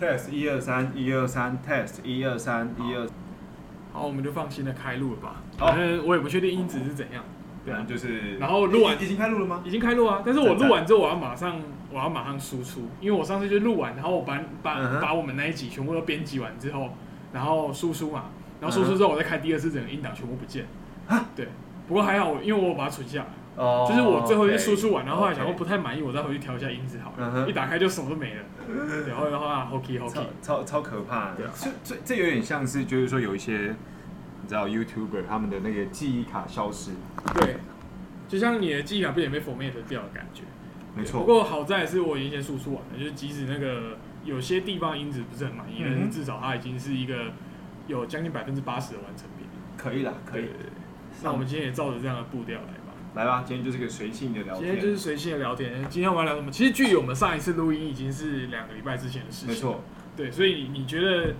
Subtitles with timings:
[0.00, 3.06] test 一二三一二三 test 一二三一二，
[3.92, 5.42] 好，我们就放心的开录了吧。
[5.58, 5.68] 好。
[5.68, 7.24] 反正我也不确定音质是怎样，
[7.64, 9.62] 对就是，然后录完已已经开录了吗？
[9.64, 10.22] 已经开录啊。
[10.24, 15.00] 但是我录完之后，我要马上我要马上输出，因为我上次就录完，然后我把把、嗯哼。
[15.00, 16.90] 把我们那一集全部都编辑完之后，
[17.32, 18.24] 然后输出嘛，
[18.60, 20.66] 然后输嗯出之后我再开第二次，整个音档全部不见。
[21.34, 21.48] 对，
[21.88, 23.26] 不过还好我因为我把它存下来。
[23.56, 27.48] 哦就是我最后一次输出完，然后后来想说不太满意，我再回去调一下音质好了。
[27.48, 28.42] 一打开就什么都没了，
[29.08, 31.52] 然后然后啊，hockey 超 hockey，超超可怕的对啊。
[31.56, 33.74] 这这这有点像是，就是说有一些
[34.42, 36.90] 你知道 YouTuber 他们的那个记忆卡消失，
[37.40, 37.56] 对，
[38.28, 40.42] 就像你的记忆卡不也被 format 掉的感觉。
[40.94, 41.20] 没错。
[41.20, 47.32] 不过好在是我已经先输出完了，就是即使那个有些地方音质不是很满意，但是至少它已经是一个
[47.86, 49.46] 有将近百分之八十的完成品。
[49.78, 50.48] 可以啦，可以
[51.22, 52.85] 那我们今天也照着这样的步调来吧。
[53.16, 54.62] 来吧，今天就是个随性的聊天。
[54.62, 55.82] 今天就是随性的聊天。
[55.88, 56.50] 今天我们要聊什么？
[56.50, 59.48] 其实距离我们上一次录音已经是两个礼拜之前的事情。
[59.48, 59.54] 没。
[59.54, 59.82] 错。
[60.14, 61.34] 对，所以你觉得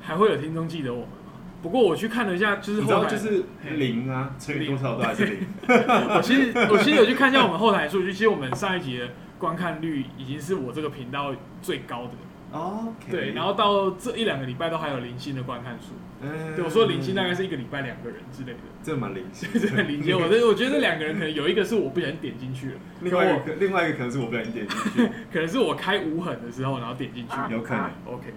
[0.00, 1.14] 还会有听众记得我们吗？
[1.60, 5.38] 不过我去看了一下，就是知后台，道就是零啊，乘以多少都还是零。
[5.66, 12.12] 我其实我其实有去看一下我们后台数据，其实我们上一集的观看率已经是我这个频道最高的。
[12.56, 13.10] OK。
[13.10, 15.92] 对，然后到这一两个礼拜都还有零星的观看数。
[16.22, 18.58] 嗯对，我说零星大概是一个礼拜两个人之类的。
[18.82, 19.48] 这蛮零星。
[19.52, 20.18] 对对，零星。
[20.18, 25.06] 我这我觉得这两个人可能有一个是我不小心点进去了， 另外一个可另外一个可能是我不小心点进去。
[25.32, 27.34] 可能是我开无痕的时候然后点进去。
[27.52, 27.84] 有可能。
[28.06, 28.32] OK，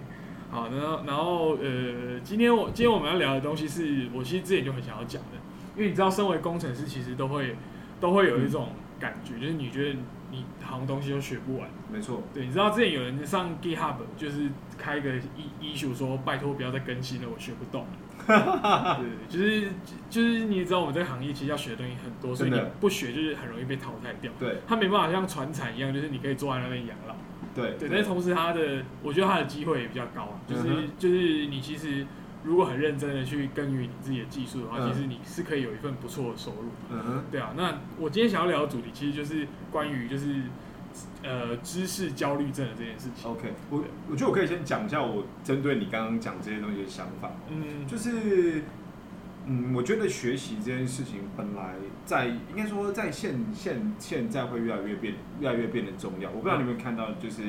[0.50, 5.38] 好，然后然后呃，今天我今天我们要聊的东西是我其实之前就很想要讲的，
[5.76, 7.56] 因为你知道，身为工程师其实都会
[8.00, 9.96] 都会有一种感觉，就是你觉得
[10.30, 11.68] 你好像东西都学不完。
[11.92, 12.22] 没错。
[12.32, 17.88] 对，你知道之前有人上 GitHub 就是开个 i issue 说拜托不要再更新了，我学不动了。
[19.00, 19.68] 对，就是
[20.08, 24.30] 就是你知道我们这个行业其实要学的东西很多，所以你不学就是很容易被淘汰掉。
[24.38, 27.14] 对他没办法像传产一样，就是你可以坐在那边养老。
[27.52, 30.62] 对对，但是同时他的，我觉得他的机会也比较高啊，就是、
[30.96, 32.06] 就是你其实
[32.42, 36.70] 如果很认真的去耕耘你自己的技术的话，嗯其实你是可以有一份不错的收入。
[36.90, 37.24] 嗯哼。
[37.30, 40.42] 对啊，那我今天想要聊的主题其实就是关于就是
[41.22, 43.30] 呃知识焦虑症的这件事情。
[43.30, 47.30] OK，我我觉得我可以先讲一下我针对你刚刚讲这些东西的想法。
[47.50, 48.62] 嗯，就是，
[49.46, 51.74] 嗯，我觉得学习这件事情本来
[52.06, 56.30] 在应该说在现现现在会越来越变越来越变得重要。
[56.30, 57.42] 我不知道你有没有看到，就是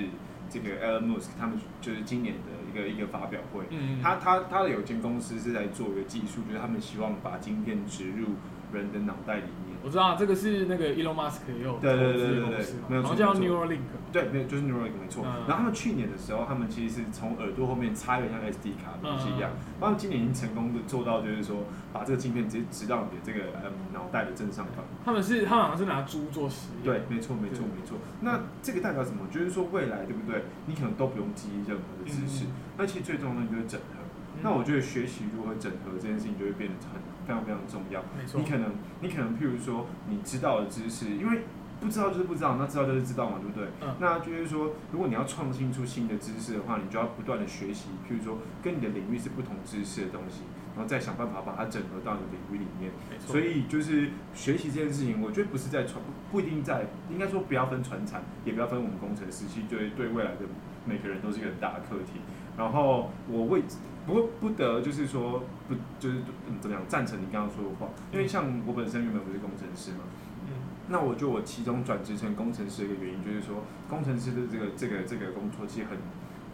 [0.49, 8.29] 这个 Elon Musk 他们就是今年的一个一个发表会，嗯，他他他的有间公司是在做一个技术，就是他们希望把晶片植入
[8.71, 9.70] 人的脑袋里面。
[9.83, 13.79] 我知道这个是那个 Elon Musk 也有投对对资对对对没有然后叫 Neuralink。
[14.11, 15.23] 对，没有，就是 Neuralink 没错。
[15.25, 24.85] 嗯然后他们去年的时候，他们其实是从耳朵后面插一个像 SD 卡的东西一样，嗯他们今年已经成功的做到，就是说把这个镜片直接植到你的这个呃脑袋的正上方。
[25.03, 26.83] 他们是他们好像是拿猪做实验。
[26.83, 27.97] 对，没错，没错，没错。
[28.21, 29.25] 那这个代表什么？
[29.31, 30.43] 就是说未来，对不对？
[30.67, 34.00] 你可能都不用记忆任何的知识嗯，那其实最重要的就是整合。
[34.41, 38.01] 嗯，那我觉得学习如何整合这件事情就会变得很非常非常重要。
[38.17, 38.45] 没错你。
[38.49, 38.71] 可能
[39.01, 41.41] 你可能譬如说你知道的知识，因为
[41.79, 43.67] 不知道就是不知道，那知道就是知道嘛，对不对？
[43.81, 50.41] 嗯那就是说，如果你要创新出新的知识的话，你就要不断的学习，譬如说跟你的领域是不同知识的东西，
[50.75, 52.91] 然后再想办法把它整合到你的领域里面。
[53.09, 53.31] 没错。
[53.31, 60.45] 所以就是学习这件事情，我觉得不是在传，不不一定在，应该说不要分传产，也不要分我们工程师，其实对对未来的
[60.85, 62.21] 每个人都是一个很大的课题。
[62.55, 63.63] 然后我为
[64.05, 66.17] 不过不得就是说不就是
[66.47, 69.99] 嗯怎么样赞成你刚刚说的话，因为像我本身原本不是工程师嘛，
[70.47, 70.53] 嗯
[70.89, 75.97] 那我觉得我其中转职成工程师的一个原因，就是说工程师的这个这个这个工作其实很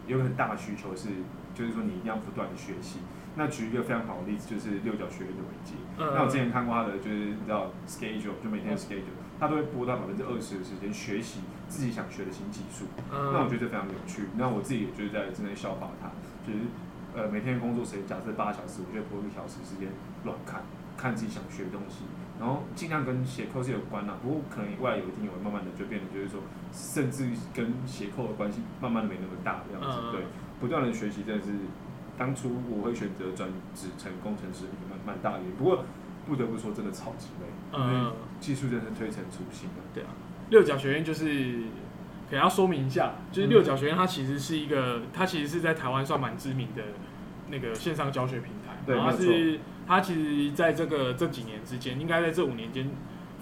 [0.06, 1.08] 有很大的需求是，
[1.54, 3.00] 就是说你一定要不断的学习。
[3.36, 5.74] 那举一个非常好的例子，就是六角学院的伟杰。
[5.98, 12.86] 嗯那我之前看过他的，就是你知道 schedule，就每天的 schedule，他都会拨到百分之二十的时间学习自己想学的新技术。
[13.12, 14.24] 嗯那我觉得这非常有趣。
[14.36, 16.10] 那我自己也就是在正在效法他，
[16.44, 16.64] 就是
[17.18, 19.88] 呃每天工作时间假设八小时，我就拨一个小时时间
[20.24, 20.62] 乱看，
[20.96, 22.04] 看自己想学的东西，
[22.38, 24.14] 然后尽量跟斜扣是有关啦。
[24.22, 26.40] 不过可能未来有一天也会慢慢的就变得就是说，
[26.72, 29.98] 甚至跟斜扣的关系慢慢的没那么大这样子。
[30.00, 30.22] 嗯对，
[30.60, 31.50] 不断的学习真的是
[32.16, 35.56] 当初我会选择转职成工程师蛮蛮大的原因。
[35.56, 35.84] 不过
[36.26, 39.76] 不得不说，真的超级累，因为嗯，技术真的是推陈出新的。
[39.94, 40.10] 对啊，
[40.50, 41.62] 六角学院就是
[42.28, 46.82] 可能要说明一下，就是嗯六角学院它其实是一个，它其实是在台湾算蛮知名的
[47.50, 52.90] 那个线上教学平台，对然后它是它其实在这个这几年之间，应该在这五年间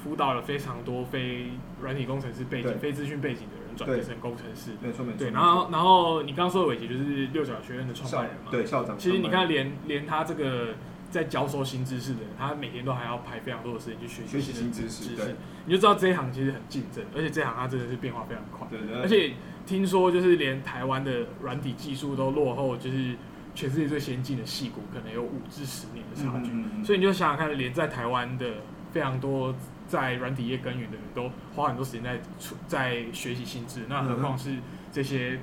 [0.03, 1.51] 辅导了非常多非
[1.83, 2.79] 软体工程师背景、对。
[2.79, 4.71] 非资讯背景的人转变成工程师。
[4.81, 5.19] 没错没错。
[5.19, 10.75] 对，然后然后你刚刚说的伟杰就是六角学院的创校办人嘛，对校长，其实你看连连他这个
[11.11, 18.67] 在教授新知识的人，他每天都还要排非常多的时间去学学习习新知识，对知识，你就知道这一行其实很竞争，而且这一行它真的是变化非常快。
[18.71, 19.33] 对对，而且
[19.67, 23.17] 听说就是连台湾的软体技术都落后，就是
[23.57, 26.53] 全世界最先进的戏骨，可能有五至十年的差距。
[26.53, 28.47] 嗯嗯嗯所以你就想想看，连在台湾的
[28.93, 29.53] 非常多
[29.89, 34.57] 在软体业耕耘的人都花很多时间在出在学习心智，那何况是
[34.93, 35.41] 这些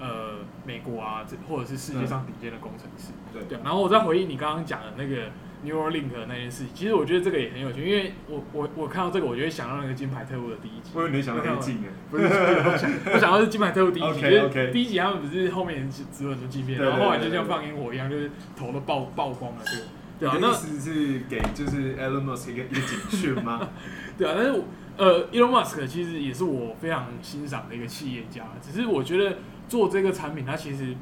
[0.00, 3.12] 呃美国啊，这或者是世界上顶尖的工程师。
[3.32, 5.30] 对对，然后我再回忆你刚刚讲的那个
[5.64, 10.90] Neuralink 的那件事情，其实我觉得这个也很有趣，因为我我我看到这个，我就会想到那个金牌特务的第一集。
[10.94, 19.80] 我以为你想到黑镜呢，不是，我 想我想到是金牌特务第一集 OK，就是 OK 第一集他们不是后面只只有出镜片，然后后来就像放烟火一样，就是头都爆爆光了，对。
[20.20, 23.68] 对啊，那思是给就是 Elon Musk 一个一个警讯吗？
[24.16, 24.62] 对啊，但是
[24.96, 29.38] 呃，Elon Musk 其实也是我非常欣赏的一个企业家，只是我觉得
[29.68, 30.94] 做这个产品，它其实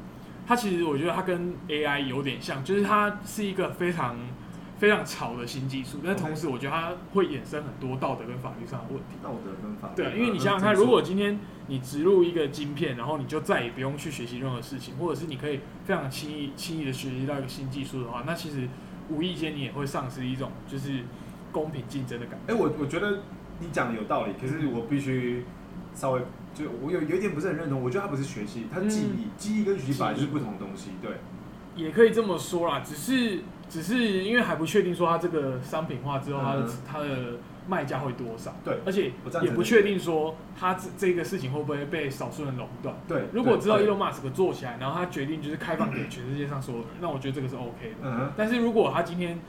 [0.47, 4.17] 它其实我觉得它跟 AI 有点像，就是它是一个非常
[4.81, 9.13] 非常潮的新技术，但同时我觉得它会衍生很多道德跟法律上的问题。
[9.21, 9.93] 道德跟法律。
[9.95, 11.37] 对啊，因为你想想看，如果今天
[11.67, 18.67] 你植入一个晶片，然后你就再也不用去学习任何事情，或者是你可以非常轻易轻易的学习到一个新技术的话，那其实
[19.07, 21.01] 无意间你也会丧失一种就是
[21.51, 22.51] 公平竞争的感觉。
[22.51, 23.19] 哎、我我觉得
[23.59, 25.45] 你讲的有道理，可是我必须
[25.93, 26.21] 稍微
[26.55, 31.11] 就我有有一点不是很认同，我觉得它不是学习，它是记忆，记忆跟学习本来就是不同的东西，对，
[31.75, 33.39] 也可以这么说啦，只是
[33.69, 37.07] 只是因为还不确定说它这个商品化之后，它的、嗯它的
[37.67, 42.93] 卖价会多少，对而且我赞成也不确定说它这这个事情会不会被少数人垄断。
[43.07, 43.25] 对。
[43.31, 47.95] 如果知道对 Elon Musk 做起来，然后他决定就是开放给全世界上所有人，那我觉得这个是 OK 的。
[48.01, 49.39] 嗯哼，但是如果他今天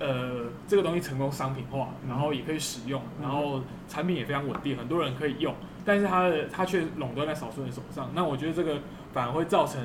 [0.00, 8.78] 呃这个东西成功商品化，嗯然后也可以使用，嗯然后产品也非常稳定，很多人可以用，但是它的它却垄断在少数人手上，那我觉得这个
[9.12, 9.80] 反而会造成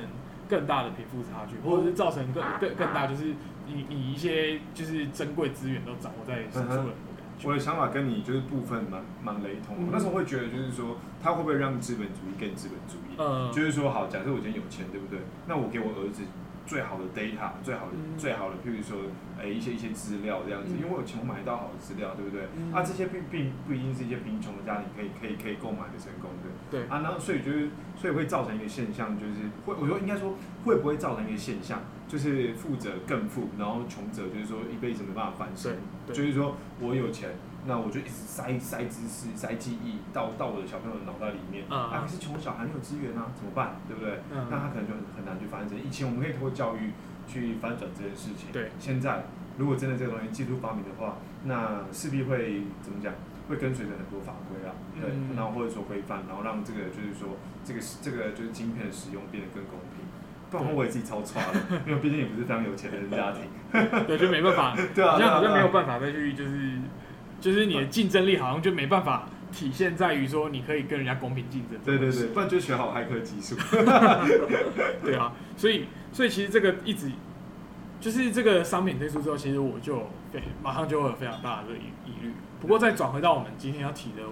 [0.48, 3.34] 更大的贫富差距，或者是造成更更更大就是
[3.66, 7.48] 你你一些就是珍贵资源都掌握在少数人的感觉。
[7.48, 9.76] 我的想法跟你就是部分蛮蛮雷同。
[9.78, 13.16] 嗯我那时候会觉得就是说，他会不会让资本主义更资本主义？
[13.18, 15.18] 嗯，就是说，好，假设我今天有钱，对不对？
[15.46, 16.22] 那我给我儿子
[16.66, 18.98] 最好的 data，最好的、嗯最好的，譬如说，
[19.40, 22.48] 哎、一些一些资料这样子，嗯因为我有钱，我买到好的资料，对不对？
[22.56, 26.50] 嗯啊，这些并并不一定是一些贫穷的家庭可以可以可以购买的成功的。
[26.70, 29.34] 对，啊，然后所以就是，所以会造成一个现象，就是
[29.64, 30.34] 会，我说应该说
[30.64, 35.76] 会不会造成一个现象，就是富者更富，然后穷者就是说一辈子没办法翻身。
[36.08, 37.30] 就是说我有钱，
[37.66, 41.64] 那我就一直塞塞知识、塞记忆到到我的小朋友的脑袋里面。
[41.68, 43.76] 嗯啊，可是穷小孩没有资源啊，怎么办？
[43.88, 44.20] 对不对？
[44.30, 45.76] 嗯那他可能就很很难去翻身。
[45.84, 46.92] 以前我们可以通过教育
[47.26, 48.52] 去翻转这件事情。
[48.52, 48.70] 对。
[48.78, 49.24] 现在
[49.58, 53.12] 如果真的这个东西技术发明的话，那势必会怎么讲？
[53.48, 60.02] 会跟随着很多法规啊，对，嗯然后或者说规范，然后让这个就是说这个这个就是晶片的使用变得更公平。
[60.50, 63.42] 不然我也自己超差了， 因为毕竟也不是非常有钱的人家庭。
[64.06, 65.68] 对，就没办法， 对啊，好像好像没有。
[65.68, 66.78] 办法再去就是
[67.40, 71.78] 就是你的竞争力好像就没办法体现在于说你可以跟人家公平竞争。
[71.84, 73.56] 对对对，不然就学好骇客技术。
[75.04, 77.10] 对啊，所以所以其实这个一直
[78.00, 79.98] 就是这个商品推出之后，其实我就
[80.32, 82.32] 非马上就会有非常大的疑疑虑。
[82.60, 84.22] 不过再转回到我们今天要提的，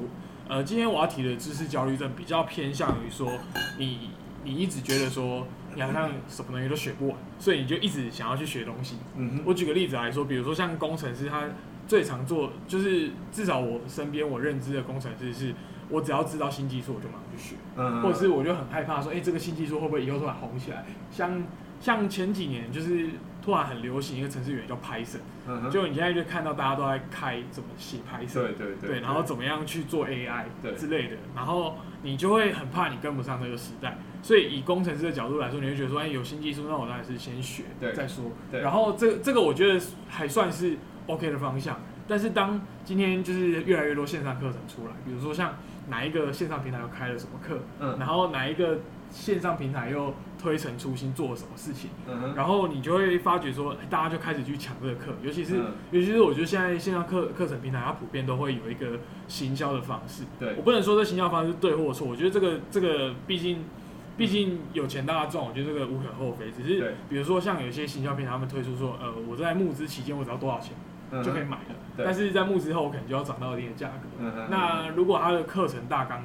[0.49, 3.31] 呃，今天我要提的知识焦虑症比较偏向于说
[3.79, 4.11] 你
[4.43, 8.97] 你一直觉得说你好像什么东西都学不完，所以你就一直想要去学东西。
[9.17, 11.45] 嗯哼，我举个例子来说，比如说像工程师，他
[11.87, 15.55] 最常做就是至少我身边我认知的工程师是，
[15.89, 20.85] 我只要知道新技术，我就马上去学，嗯，或者是我就很害怕说，哎、这个新技术会不会以后突然红起来？
[21.11, 21.45] 像
[21.81, 23.11] 像前几年就是
[23.45, 30.45] 突然很流行一个程序员叫 Python，嗯哼，就你现在就看到大家都在开怎么写 Python，对对对对，然后怎么样去做 AI
[30.77, 37.93] 之类的，然后你就会很怕你跟不上这个时代，所以以工程师的角度来说，你会觉得说，哎、有新技术，那我当然是先学对。
[37.93, 38.25] 再说。
[38.51, 38.63] 对。
[38.63, 45.55] 然后这这个我觉得还算是 OK 的方向，但是当今天就是越来越多线上课程出来，比如说像
[45.89, 48.79] 哪一个线上平台又开了什么课，嗯然后哪一个
[49.11, 51.91] 线上平台又推陈出新做了什么事情，
[52.35, 63.65] 然后你就会发觉说，哎大家就开始去抢这个课，尤其是、嗯尤其是我觉得现在线上课课程平台它普遍都会有一个行销的方式，对我不能说这行销方式对或错，我觉得这个这个毕竟。
[64.17, 66.49] 毕竟有钱大家赚，我觉得这个无可厚非。
[66.49, 70.71] 只是比如说像有些行销平台，他们推出说，呃，我在募资期间我只要多少钱
[71.23, 72.05] 就可以买了，对。
[72.05, 74.09] 但是在募资后我可能就要涨到一定的价格。
[74.19, 76.23] 嗯，那如果它的课程大纲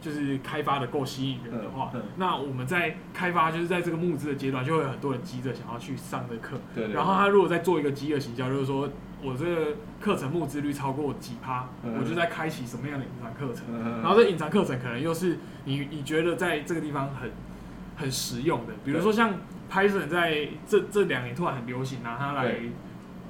[0.00, 6.58] 就是开发的够吸引人的话，那我们在开发就是在这个募资的阶段，就会有很多人急着想要去上这个课。
[6.74, 8.88] 对对，然后他如果再做一个饥饿行销，就是说
[9.22, 11.96] 我这个课程募资率超过几趴，嗯。
[11.98, 13.64] 我就在开启什么样的隐藏课程。
[14.02, 17.30] 然后这隐藏课程可能又是你你觉得在这个地方很
[17.96, 19.32] 很实用的，比如说像
[19.72, 22.54] Python 在这这两年突然很流行，拿它来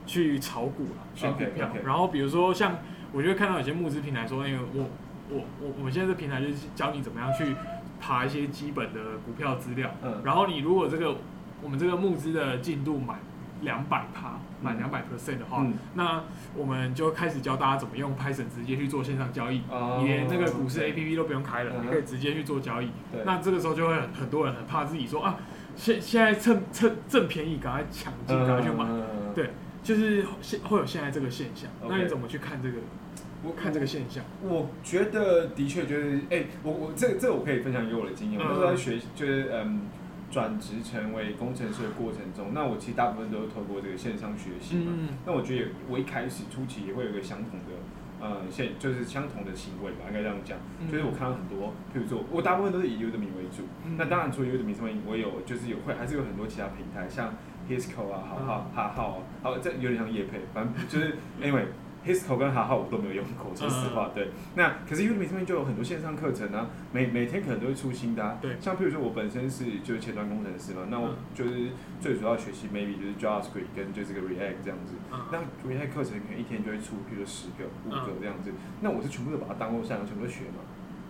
[0.07, 1.69] 去炒股了，选股票。
[1.85, 2.79] 然后比如说像
[3.13, 4.89] 我就会看到有些募资平台说，那个我
[5.29, 7.55] 我我我们现在这平台就是教你怎么样去
[8.01, 9.91] 爬一些基本的股票资料。
[10.03, 10.23] 嗯。
[10.25, 11.17] 然后你如果这个
[11.63, 13.19] 我们这个募资的进度满
[13.63, 14.79] 两百趴，满嗯。
[14.79, 15.75] 两百 percent 的话，嗯。
[15.95, 16.23] 那
[16.55, 19.63] 我们就开始教大家怎么用 Python 直接去做线上交易。
[19.71, 22.91] 哦你连那个股市 A P P 都不用开了，嗯你可以直接去做交易。
[23.11, 23.23] 对。
[23.25, 25.37] 那这个时候就会很很多人很怕自己说啊，
[25.75, 29.51] 现现在趁趁正便宜，赶快抢进，赶快去买，嗯对
[29.87, 31.71] 就是现会有现在这个现象。
[31.89, 32.79] 那你怎么去看这个？
[33.45, 34.25] 我看这个现象？
[34.43, 38.41] 我觉得的确就是，哎、我我这这我可以分享一个我的经验。
[38.41, 39.83] 我那时候在学，就是嗯，
[40.33, 44.91] 转职成为工程师的过程中，那我其实大部分都是透过这个线上学习嘛。
[44.97, 47.79] 嗯那我觉得我一开始初期也会有一个相同的，
[48.21, 50.59] 呃，现就是相同的行为吧，应该这样讲。
[50.81, 53.63] 嗯就是我看到很多，譬如说，我大部分都是以 Udemy 为主。
[53.85, 57.33] 嗯那当然，除了 Udemy 之外，我有就是有会还是有很多其他平台，像
[57.69, 61.65] Hisco 啊、好好哈号啊，好这有点像叶配，反正就是 anyway。
[62.07, 64.29] Hisco 跟哈哈我都没有用过，说实话，对。
[64.55, 68.39] 那可是 Udemy 上面就有很多线上课程啊，每每天可能都会出新的、啊。
[68.41, 71.71] 对像譬如说我本身是就是前端工程师嘛，那我嗯就是
[72.01, 74.95] 最主要学习 maybe 就是 JavaScript 跟就是这个 React 这样子。
[75.13, 78.53] 嗯那 React 课程可能一天就会出，比如说十个、五个嗯这样子。
[78.83, 80.63] 那我是全部都把它当做下来，全部都学嘛。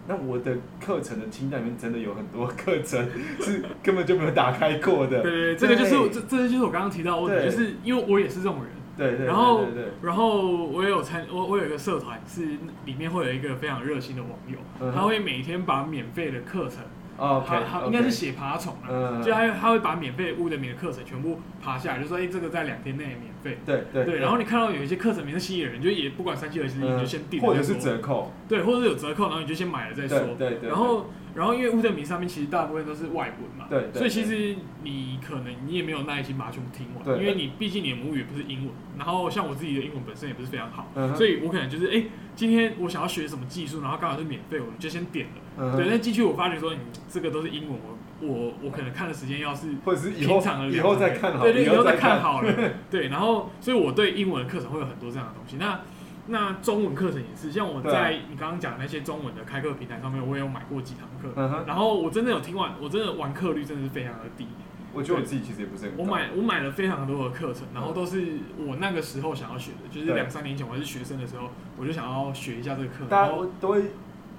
[0.09, 3.09] 那我的课程的清单里面真的有很多课程
[3.41, 5.23] 是根本就没有打开过的。
[5.23, 9.65] 对对对，这个就是这这就是我刚刚提到的问题，就是因为我也是这种人，对对对然后
[10.03, 12.47] 然后我也有参我我有一个社团是
[12.85, 16.79] 里面会有一个非常热心的网友，嗯他会每天把免费的课程，
[17.17, 23.59] 哦他他应该是写爬虫啊，嗯，就他他会把免费乌德米的课程全部爬下来，就说哎、这个在两天内免费。
[23.65, 30.19] 对对对，然后你看到有一些课程名是吸引人，就也不管三七二十一，你就先订或者是折扣，对，或者是有折扣，然后你就先买了再说。
[30.37, 30.69] 对对对。
[30.69, 31.07] 然后，
[31.37, 45.33] 然后因为乌德米上面其实大部分都是外文嘛，对对所以其实你可能你也没有耐心把它全部听完，对因为你毕竟你的母语不是英文，然后像我自己的英文本身也不是非常好，嗯所以我可能就是哎、今天我想要学什么技术，然后刚好是免费，我就先点了。
[45.59, 47.79] 嗯对，但进去我发觉说你这个都是英文，
[48.21, 52.53] 我我我可能看的时间要是或者是以后平常的以后再看好，对对，以后再再看好了。
[52.91, 55.57] 对，然后所以我对英文的课程会有很多这样的东西。
[55.59, 55.81] 那
[56.29, 61.33] 那中文课程也是，像我在你刚刚讲的那些中文的开课平台上面，我也有买过几堂课。
[61.37, 64.47] 嗯哼，然后我真的有听完，我真的完课率真的是非常的低。
[64.93, 65.93] 我觉得我自己其实也不是很。
[65.99, 73.05] 我买我买了非常多的课程，然后都是我那个时候想要学的，就是两三年前我还是学生的时候，我就想要学一下这个课。
[73.09, 73.83] 大家然后都会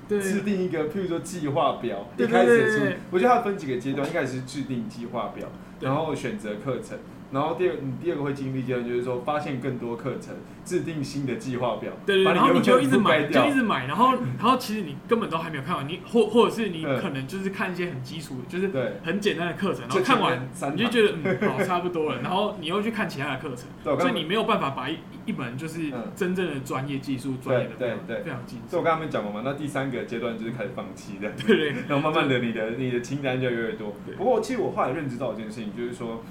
[0.10, 5.48] 对制定一个，譬如说计划表，一开始出我觉得它分几个阶段，一开始是制定计划表，
[5.80, 6.98] 然后选择课程，
[7.32, 33.94] 然后第二你第二个会经历阶段就是说发现更多课程，制定新的计划表，对对，对然后你就一直买，就一直买，然后然后其实你根本都还没有看完，你或或者是你嗯可能就是看一些很基础的，就是对，很简单的课程，然后看完你就觉得嗯好差不多了，然后你又去看其他的课程，所以你没有办法把一一门就是嗯真正的专业技术专业的对对对非常精致所以我，刚刚们讲过嘛，那第三个阶段就是开始放弃的，对对 然后慢慢的你的你的清单就越来越多。
[34.18, 36.24] 不过其实我后来认知到一件事情，就是说，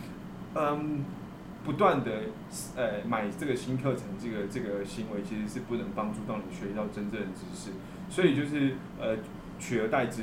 [0.59, 1.05] 嗯，
[1.65, 2.11] 不断的
[2.77, 7.71] 呃买这个新课程，这个这个行为其实是不能帮助到你学到真正的知识，
[8.09, 9.17] 所以就是呃
[9.59, 10.23] 取而代之，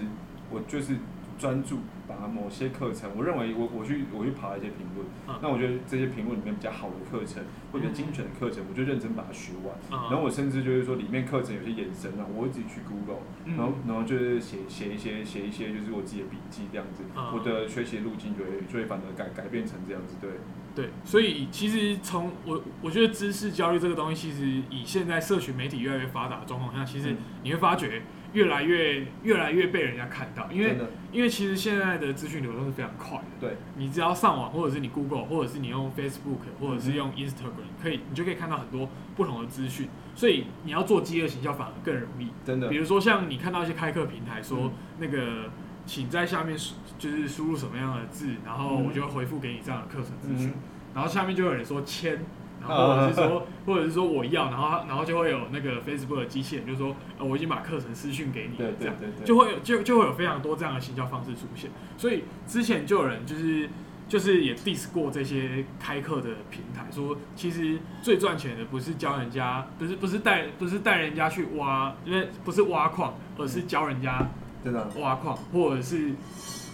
[0.50, 0.96] 我就是
[1.44, 5.36] 专注把某些课程，我认为我我去我去爬一些评论，嗯。
[5.42, 9.76] 那我觉得这些评论里面比较好的课程或者精准的课程，我就认真把它学完。
[9.92, 13.58] 啊然后我甚至就是说，里面课程有些衍生啊，我会自己去 Google，嗯。
[13.58, 20.32] 然后然后就是写写一些写一些就是我自己的笔记这样子，啊我的学习路径就会就会反而改改变成这样子，对，
[20.74, 27.18] 对，所以其实从我我觉得知识焦虑这个东西，其实以现在社群媒体越来越发达的状况下，其实嗯。
[27.44, 28.02] 你会发觉
[28.34, 30.76] 越来越越来越被人家看到，因为
[31.12, 33.24] 因为其实现在的资讯流动是非常快的。
[33.40, 39.88] 对，你只要上网，或者是你 Google，或者是你用 Facebook，或者是用 Instagram，可以你就可以看到很多不同的资讯。
[40.16, 42.28] 所以你要做饥饿营销反而更容易。
[42.46, 45.50] 真的比，如说像你看到一些开课平台说嗯那个，
[45.86, 50.50] 请在下面输就是输入什么样的字，然后嗯我就会回复给你这样的课程资讯。
[50.50, 50.62] 嗯，
[50.94, 52.24] 然后下面就有人说签，
[52.66, 61.70] 然后或者是说，或者是说我要，然后然后就会有那个 Facebook 的机器人就说，呃，我已经把课程私讯给你了，这样就会有就就会有非常多这样的行销方式出现。
[61.98, 63.70] 所以之前就有人就是
[64.08, 74.30] 就是也 diss 过这些开课的平台，说其实最赚钱的不是教人家，不是不是带不是带人家去挖，因为不是挖矿，而是教人家
[74.64, 74.88] 真的。
[75.00, 76.12] 挖矿，或者是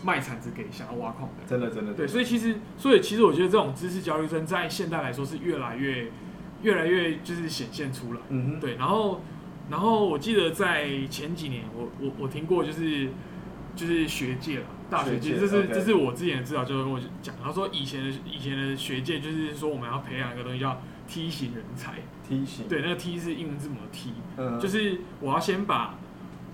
[0.03, 1.35] 卖铲子给想要挖矿的。
[1.39, 1.47] 人。
[1.47, 6.11] 真的真的，对，所以其实，所以其实我觉得这种知识焦虑症在现代来说是越来越、
[6.61, 8.19] 越来越就是显现出来。
[8.29, 9.21] 嗯哼，对，然后，
[9.69, 13.09] 然后我记得在前几年，我我我听过就是
[13.75, 21.95] 就是学界了，大学界，这是这是我之前的指导教授跟我讲，他说以前的以前的学界就是说我们要培养一个东西叫梯形人才，
[22.27, 25.95] 梯形，对，那个 T 是英文字母的 T，嗯，就是我要先把，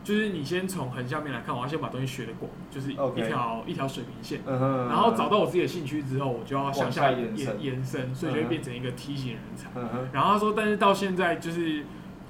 [0.05, 9.71] 就是你先从横向面来看，我要先把东西学得广，就是一条一条水平线，然后找到我自己的兴趣之后，我就要向下延伸延延伸，所以就嗯会变成一个梯形人才。
[10.13, 11.83] 然后他说，但是到现在就是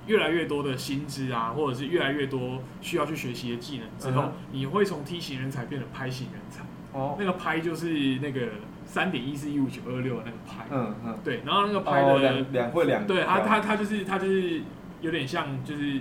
[0.07, 6.63] 越来越多的薪资啊，或者是越来越多需要去学习的技能之后，你会从梯形人才变成拍型人才。
[6.93, 7.89] 哦，那个拍就是
[8.19, 8.47] 那个
[8.85, 14.61] 三点一四一五九二六的那个拍，嗯嗯，对，然后那个拍哦，的，两两会两，对他他他就是他就是
[15.01, 15.99] 有点像就是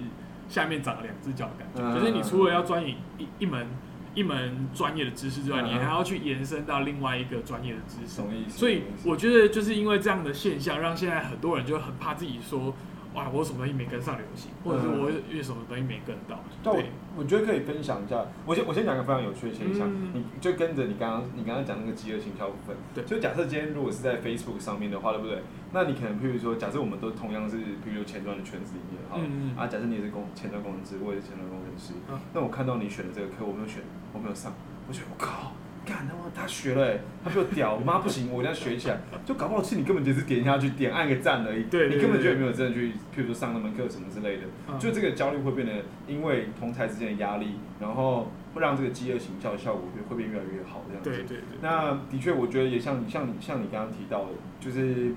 [0.48, 3.66] 下面长了两只脚的感觉，嗯就是你除了要钻研一一门
[4.14, 8.22] 一门专业的知识之外，嗯你还要去延伸到另外一个专业的知识什。
[8.24, 8.58] 么意思？
[8.58, 12.74] 所以我觉得就是因为这样的现象，让现在很多人就很怕自己说，
[13.14, 16.42] 哇，我有什么东西没跟上流行，或者是我有有什么东西没跟到。
[16.62, 18.24] 对，我对，我觉得可以分享一下。
[18.44, 22.76] 我先我先讲个非常有趣的现象，嗯你就跟着你刚刚你刚刚讲那个饥饿营销部分。
[22.92, 25.38] 对就假设今天如果是在 Facebook 上面的话，对不对？
[25.72, 34.52] 那你可能譬如说，假设我们都同样是，譬如说前端的圈子里面，好了，嗯嗯啊，假设你也是工前端工程师，我也是前端工程师，嗯那我看到你选的这个课，我没有选，我没有上，
[34.88, 35.52] 我觉得我靠。
[35.84, 38.98] 干他妈，他学了欸、他比我屌，我妈不行，我一定要学起来。
[39.24, 44.42] 就搞不好是你根本只是点下去点按个赞而已，你根本就也没有真的去，譬如说上那门课什么之类的。
[44.68, 45.72] 嗯就这个焦虑会变得，
[46.06, 51.10] 因为同才之间的压力，然后会让这个饥饿行销的效果会会变越来越好这样子。
[51.10, 51.58] 对对对。
[51.62, 54.28] 那的确，我觉得也像你像你像你刚刚提到的，
[54.60, 55.14] 就是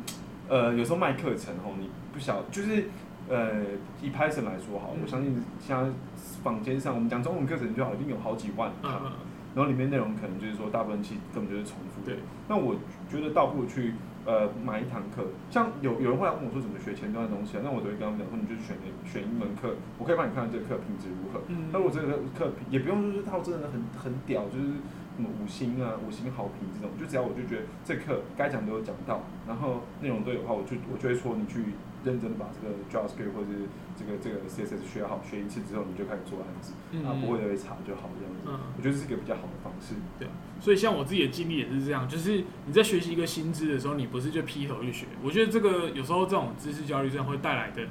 [0.48, 2.86] 呃，有时候卖课程哦，你不晓就是
[3.28, 3.64] 呃，
[4.02, 5.90] 以 Python 来说好，嗯我相信现在
[6.44, 9.12] 坊间上我们讲中文课程就好，一定有好几万堂，嗯嗯
[9.58, 12.14] 然后里面内容可能就是说大部分其实根本就是重复的。
[12.14, 12.22] 对。
[12.48, 12.76] 那我
[13.10, 21.42] 觉得倒不如去呃买一堂课，像有有人会来问我说怎么学前端的东西啊，那我都会跟他们讲说，你就选选一门课，我可以帮你看看这个课品质如何。
[21.48, 24.78] 嗯那如果这个课也不用就是套真的很很屌，就是
[25.18, 31.74] 什么五星啊、五星好评这种，就只要我就觉得这课该讲都有讲到，然后内容都有的话，我就我就会说你去
[32.08, 38.40] 认真的把这个 JavaScript 或者是这个这个 CSS 学好，学一次之后你就开始做案子，嗯啊不会的会查就好这样子。
[38.48, 39.96] 嗯我觉得是一个比较好的方式。
[40.18, 40.28] 对，
[40.62, 45.06] 所以像我自己的经历也是这样，就是你在学习一个新知的时候，你不是就劈头去学。
[45.22, 47.84] 我觉得这个有时候这种知识焦虑症会带来的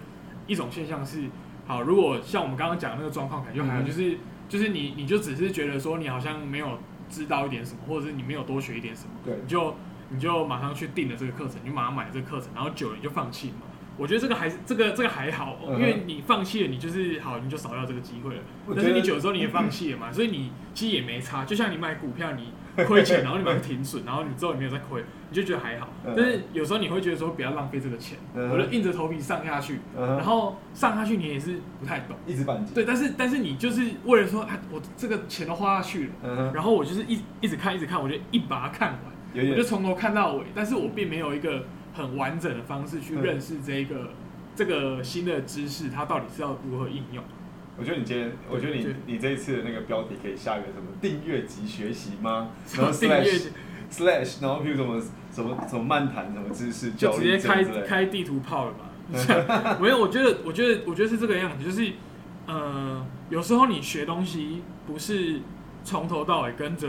[0.47, 1.29] 一种现象是，
[1.67, 4.17] 好，如果像我们刚刚讲的那个状况，可能就还有嗯就是、
[4.49, 6.79] 就是你你就只是觉得说你好像没有
[7.11, 9.75] 知道一点什么，或者是你没有多学一点什么，对你就
[10.09, 13.67] 你就马上去订了这个课程，你就马上买了这个课程，然后久了你就放弃了嘛。
[13.99, 18.41] 我觉得这个还是这个这个还好，因为你放弃了，你就是好，你就少掉这个机会了。
[18.75, 21.45] 但是你久了之后你也放弃了嘛， 所以你其实也没差。
[21.45, 22.53] 就像你买股票，你
[22.85, 25.89] 亏钱，然后你把它停损， 然后你之后你没有再亏，你就觉得还好。
[26.05, 32.17] 嗯但是有时候你会觉得说不要浪费这个钱，嗯我就硬着头皮上下去，然后上下去你也是不太懂。
[32.27, 32.75] 一知半解。
[32.75, 41.65] 对，但是但是你就是为了说，啊，我这个钱都花下去了，然后我就是一一直看一直看，我就一把它看完，我就从头看到尾，但是我并没有一个
[41.97, 44.11] 很完整的方式去嗯认识这一个
[44.55, 47.25] 这个新的知识，它到底是要如何应用。
[47.79, 52.51] 我觉得你今天，我觉得你你这一次的那个标题可以下一个什么订阅级学习吗？
[52.77, 53.49] 然后订阅 slash
[53.91, 57.65] slash，然后譬如什么什么什么漫谈什么知识就教直接开。
[57.87, 59.77] 开地图炮了吧？
[59.81, 61.93] 没有，我觉得，我觉得，我觉得是这个样子，就是，
[62.47, 65.41] 呃，有时候你学东西不是
[65.85, 66.89] 从头到尾跟着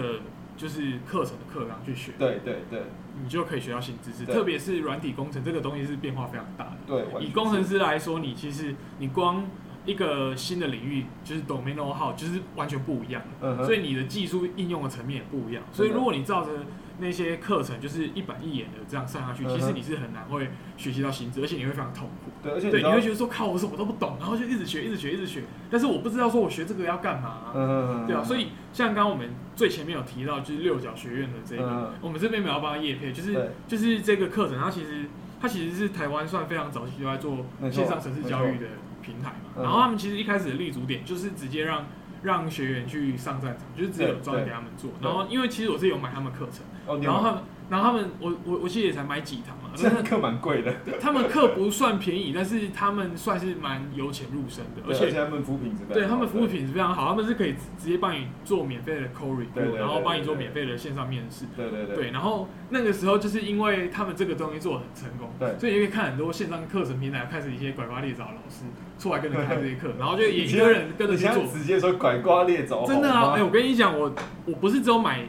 [0.56, 2.82] 就是课程的课纲去学，对对对
[3.24, 4.26] 你就可以学到新知识。
[4.26, 6.78] 特别是软体工程这个东西是变化非常大的。
[6.86, 9.46] 对，以工程师来说，你其实你光
[9.86, 13.48] 一个新的领域就是 domain know how，就是完全不一样的。
[13.48, 15.64] 嗯所以你的技术应用的层面也不一样。
[15.72, 16.52] 所以如果你照着
[17.00, 19.60] 那些课程就是一板一眼的这样上下去，嗯哼。
[19.60, 22.32] 其实你是很难会学习到新知，而且你会非常痛苦。
[22.42, 33.50] 对，而且对，知道你会觉得说靠，我什么都不懂，然后就一直学，一直学，一直学，但是我不知道说我学这个要干嘛、嗯哼哼对啊，所以以像刚刚我们最前面有提到，就是六角学院的这个，嗯我们这边没有要帮他业配，就是对。
[33.68, 35.06] 就是这个课程，它其实
[35.40, 38.66] 它其实是台湾算非常早期就在做没错线上城市教育的
[39.02, 39.64] 平台嘛，嗯。
[39.64, 41.86] 然后他们其实一开始的立足点就是直接让
[42.24, 46.66] 让学员去上战场，就是直接有对专门给他们做，对然后因为其实我是有买他们课程，
[47.02, 61.44] 然后他们然后他们我我我其实也才买几堂嘛， 这课蛮贵的，他们课不算便宜，但是他们算是蛮由浅入深的，而且他们服务品质对他们服务品质非常好，他们是可以直直接帮你做免费的 review，然后帮你做免费的线上面试。
[61.58, 68.64] 对对对对，然后那个时候就是因为他们这个东西做的很成功，对所以你可以看很多线上课程平台开始一些拐瓜裂枣的老师
[68.98, 71.44] 出来跟着开这些课， 然后就也一个人跟着去做。
[71.46, 73.34] 直接说拐瓜裂枣，真的啊！
[73.36, 74.10] 哎、我跟你讲，我
[74.46, 75.20] 我不是只有买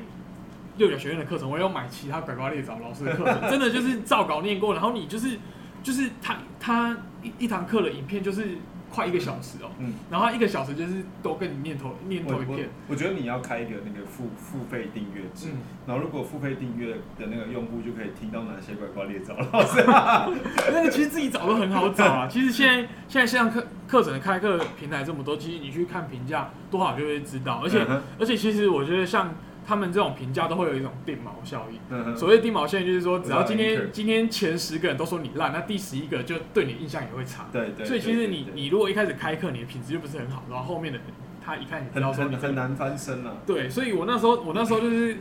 [0.79, 5.39] 六角学院的课程，我也有买其他拐瓜裂枣老师的课程，真的就是照稿念过，然后你就是
[5.83, 8.57] 就是他他一一堂课的影片就是
[8.91, 20.29] 快一个小时哦，嗯，然后他一个小时就是都跟你念头念我我投影片，我觉得你要开一个那个付付费订阅制，嗯，然后如果付费订阅的那个用户就可以听到哪些拐瓜裂枣了，是吧？
[20.73, 22.27] 那个其实自己找都很好找啊。
[22.27, 22.77] 其实现在
[23.09, 29.35] 现在线上课课程的开课平台这么多，其实你去看评价多少就会知道，而且、嗯而且其实我觉得像
[29.69, 31.79] 他们这种评价都会有一种定锚效应。
[31.91, 37.47] 嗯所谓定锚效应就是说，只要今天今天前十个人都说你烂，那第十一个就对你印象也会差。
[37.53, 41.07] 对对，所以其实你你如果一开始开课，你的品质就不是很好，然后后面的人
[41.45, 43.35] 他一看你知道说你很难翻身啊。
[43.47, 45.19] 对，所以我那时候我那时候就是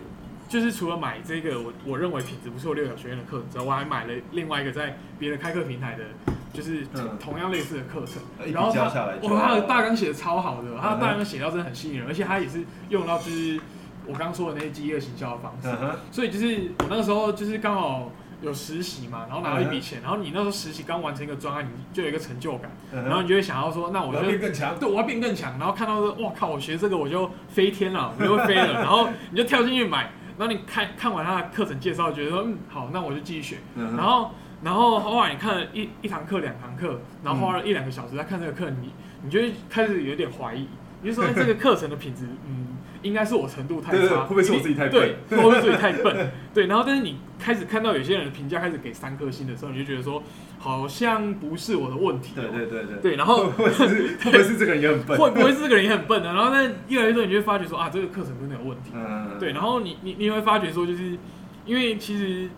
[0.48, 6.06] 就是除了买这个我我认为品质不错六小学院的课程之外，我还买了另外一个在别的开课平台的，
[6.54, 8.22] 就是嗯同样类似的课程。
[8.48, 8.84] 一然后他
[9.28, 13.60] 哇，他的大纲写的超好的，他的大纲写到真的很吸引人，而且他也是用到就是
[14.08, 15.98] 我刚刚说的那些饥饿行销的方式。
[16.12, 24.78] 所以就是我那个时候就是刚好有实习嘛，然后拿到一嗯笔钱，然后你那时候实习刚完成一个专案，你就有一个成就感，然后你就会想要说，那我我要就变更强。
[24.80, 38.92] 对我要变更强，然后看到说，哇靠，我学这个我就飞天了，我就会飞了，然后你就跳进去买，然后你看看完他的课程介绍，觉得说，嗯，好，那我就继续学，然后然后后来你看了一一堂课、两堂课，然后花了一两个小时在看这个课，你
[39.24, 40.68] 你就会开始有点怀疑，
[41.02, 42.77] 你就说哎这个课程的品质，嗯，
[43.08, 46.32] 应该是我程度太对对对差，会不会是我自己太笨对， 会不会是自己太笨？
[46.54, 50.22] 对，然后但是你开始看到有些人的评价开始给三颗星的时候，你就觉得说，
[50.60, 52.98] 好像不是我的问题哦、对对对对。
[53.02, 55.18] 对，然后 会不会是会不会是这个人也很笨？
[55.18, 56.34] 会不会是这个人也很笨呢？
[56.34, 58.92] 然后但越来越多，你就会发觉说啊，这个课程真的有问题。
[58.94, 61.18] 嗯，对，然后你你你会发觉说，就是
[61.66, 62.50] 因为其实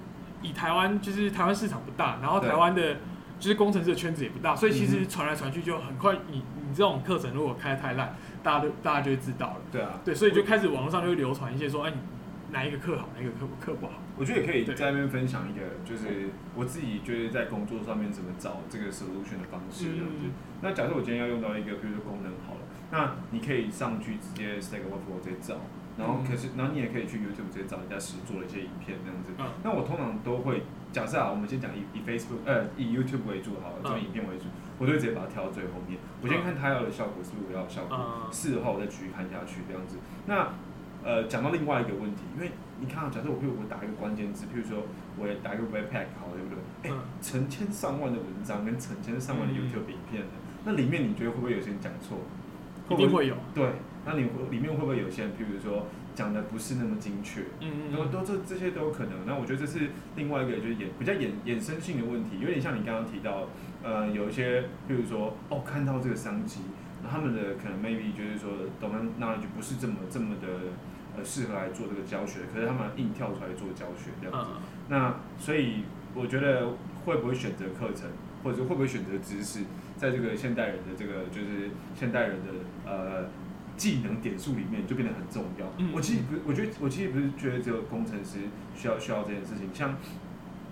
[0.42, 2.98] 以台湾就是台湾市场不大，然后台湾的
[3.40, 9.58] 就是工程师的圈子也不大，所以其嗯实传来传去就很快，你你这种课程如果开的太烂，大家都大家就会知道了。
[9.72, 11.98] 对啊，对，所以就开始网络上就会流传一些说，哎，你
[12.52, 13.94] 哪一个课好，哪一个课课不好。
[14.18, 20.26] 我觉得也可以在那边分享一个，就是我自己觉得在工作上面怎么找这个 solution 的方式这样子。
[20.26, 22.60] 嗯那假设我今天要用到一个，比如说功能好了，
[22.92, 25.56] 那你可以上去直接 Stack Overflow 直接找，
[26.00, 29.36] 然后嗯可是，然后你也可以去 YouTube 直接找人家实做的一些影片这样子。
[29.38, 34.46] 嗯那我通常都会假设啊，我们先讲以以 Facebook 呃以 YouTube 为主好了，这种嗯影片为主，
[34.80, 36.00] 我就会直接把它调到最后面。
[36.24, 40.00] 我先看它要的效果是不是我要的效果，嗯事后我再继续看下去这样子。
[40.26, 40.48] 那
[41.04, 44.84] 呃，讲到另外一个问题，因为你看啊，假设我譬如我打一个关键字，譬如说
[45.18, 46.60] 我也打一个 Webpack 好，对不对？
[46.84, 50.32] 哎、嗯成千上万的文章跟成千上万的嗯 YouTube 影片呢，
[50.66, 52.18] 那里面你觉得会不会有些人讲错？
[52.90, 53.36] 一定会有。
[53.54, 53.72] 对，
[54.06, 57.42] 那你会里面会不会有些人，譬如说讲的不是那么精确？
[57.62, 59.26] 嗯都都这这些都有可能。
[59.26, 63.48] 那我觉得这是另外一个就是衍比较衍衍生性的问题，有点像你刚刚提到，
[63.84, 66.62] 呃，有一些譬如说哦看到这个商机，
[67.04, 68.50] 那他们的可能 maybe 就是说
[68.82, 70.48] domain knowledge 不是这么这么的
[71.18, 74.52] 呃适合来做这个教学，可是他们硬跳出来做教学这样子。
[74.56, 75.84] 嗯那所以
[76.16, 76.68] 我觉得
[77.06, 78.10] 会不会选择课程，
[78.44, 79.60] 或者说会不会选择知识，
[80.00, 82.54] 在这个现代人的这个就是现代人的
[82.90, 83.30] 呃
[83.78, 85.68] 技能点数里面就变得很重要。
[85.78, 88.40] 嗯我其实不是，我觉得我其实不是觉得只有工程师
[88.76, 89.96] 需要需要这件事情，像。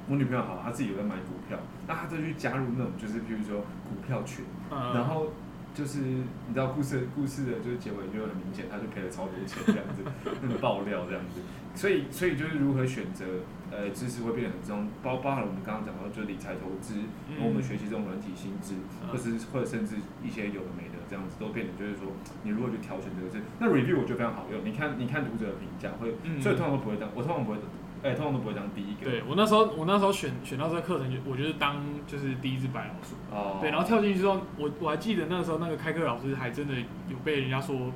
[0.10, 5.34] 我女朋友好，她自己有在买股票，那她就去加入那种就是譬如说股票群，嗯然后
[5.76, 10.02] 就是你知道故事故事的就是结尾就很明显，她就赔了超多钱这样子，
[10.42, 11.42] 那个爆料这样子，
[11.76, 13.26] 所以所以就是如何选择
[13.71, 16.95] 呃知识会变得很重，包包含了我们刚刚讲到就是理财投资，
[17.30, 22.12] 嗯然后我们学习这种软体薪资，嗯或是或者甚至一些有的没的这样子，都变得就是说
[22.43, 27.58] 你如何去挑选这个事，那 review 我觉得非常好用，你看你看读者的评价会，嗯所以通常都不会当，我通常不会，
[28.03, 33.15] 哎、通常都不会当第一个，对我那时候，我那时候选选到这个课程，就我就是当就是第一只白老鼠。
[33.32, 36.75] 哦，对，然后跳进去之后，我我还记得那个时候那个开课老师还真的
[37.10, 37.91] 有被人家说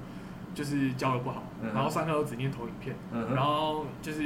[0.53, 4.21] 就是教的不好，嗯然后上课都只念投影片，嗯，然后就是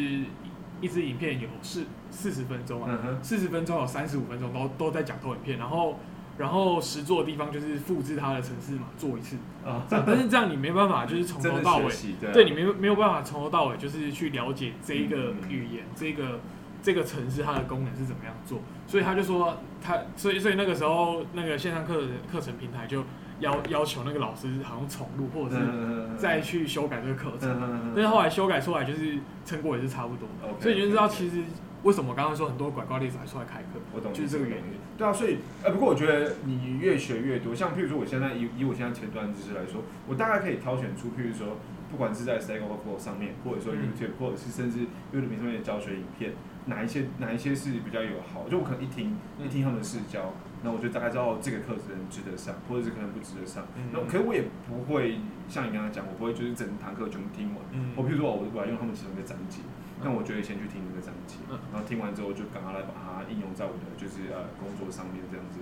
[0.81, 5.99] 一支影片有四四十分钟啊，四十分钟有三十五分钟都都在讲投影片，然后
[6.37, 15.49] 然后实做的地方就是复制它的城市嘛做一次，啊，但是这样你没办法就是从头到尾对啊，对你没没有办法从头到尾就是去了解这一个嗯。
[15.49, 16.39] 语言，这个
[16.83, 23.03] 这个城市它的功能是怎么样做，所以他就说他，所以所以那个时候那个线上课课程平台就
[23.39, 31.41] 要要求那个老师好像重录或者是嗯再去修改这个课程，但是后来修改出来就是成果也是差不多，OK，所以你就知道其实
[31.83, 34.65] 为什么我刚刚说很多拐瓜裂枣还出来开课，我懂，就是这个原因。
[34.97, 41.57] 对啊，所以呃，不过我觉得你越学越多，像譬如说我现在以以我现在前端知识来说，我大概可以挑选出，譬如说
[41.91, 43.91] 不管是在 Stack Overflow 上面，或者说嗯。
[43.91, 44.79] YouTube，、或者是甚至
[45.13, 46.31] YouTube 上面的教学影片，
[46.65, 49.45] 哪一些哪一些是比较有好，就我可能一听嗯。
[49.45, 50.33] 一听他们的试教，
[50.65, 53.63] 那我就大概知道这个课程值得上，或者是可能不值得上。
[53.77, 57.61] 嗯那、可是我也不会像你刚刚讲，我不会就是整堂课全部听完。
[57.71, 59.61] 嗯我譬如说我我要用他们其中一个章节，
[60.03, 65.61] 那我就会先去听这个章节，嗯然后听完之后就赶快来把它应用在我的就是呃工作上面这样子。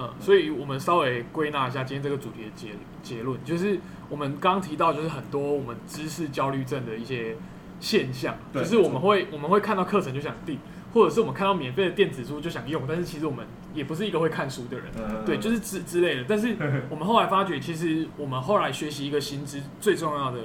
[0.00, 2.70] 嗯，所以我们稍微归纳一下今天这个主题的结
[3.02, 7.36] 结论，就是我们刚刚提到，就是很多我们知识焦虑症的一些
[7.80, 10.60] 现象，就是我们会我们会看到课程就想订，
[10.94, 16.24] 或者是我们看到免费的电子书就想用，但是其实我们也不是一个会看书的人，嗯对，就是之之类的。
[16.28, 16.56] 但是
[16.90, 20.38] 我们后来发觉，其实我们后来学习一个新知，最重要的，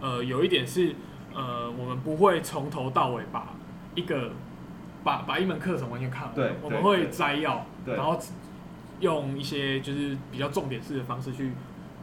[0.00, 0.94] 呃，有一点是，
[1.34, 3.54] 呃，我们不会从头到尾把
[3.94, 4.30] 一个
[5.02, 7.94] 把把一门课程完全看完，我们会摘要，对。
[7.96, 8.18] 然后
[9.00, 11.52] 用一些就是比较重点式的方式去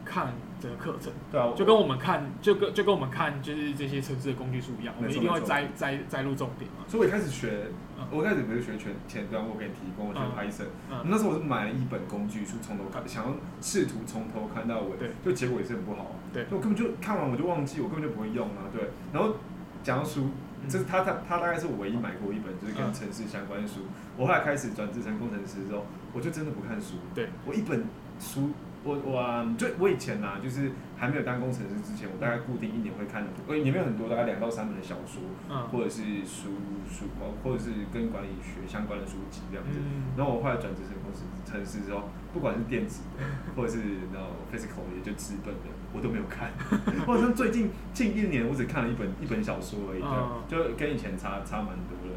[0.04, 0.34] 看
[0.65, 6.84] 整个课程，对啊，就跟我们看就跟就跟我们看就是这些城市的工具书一样，我们一定会摘摘摘录重点嘛。
[6.88, 7.67] 所以我一开始学
[7.99, 16.45] 嗯，我一开始不是学前前端，我给你提供，我学嗯 Python，、嗯，那时候我是买了一本工具书，从头看，想要试图从头看到尾，对，就结果也是很不好，对。
[16.45, 19.36] 就我根本就看完我就忘记，我根本就不会用啊，对，然后
[19.84, 20.32] 讲到书，
[20.63, 23.82] 嗯这是他他他大概是我唯一买过一本就是跟嗯城市相关的书，
[24.17, 27.86] 我后来开始转职成工程师之后，我就真的不看书，对，我一本
[28.19, 28.49] 书。
[28.86, 36.54] 我我、啊、就我以前呐、就是还没有当工程师之前，我大概固定一年会看，呃，里面有很多大概两到三本的小说，嗯或者是书
[36.88, 37.06] 书，
[37.43, 39.80] 或者是跟管理学相关的书籍这样子。
[39.82, 43.80] 嗯，然后我后来转职成工程程师之后，不管是电子的，或者是
[44.13, 46.54] 那种 physical 也就资本的，我都没有看。
[47.08, 52.15] 我好像最近近一年，我只看了一本一本小说而已，嗯就就跟以前差差蛮多的。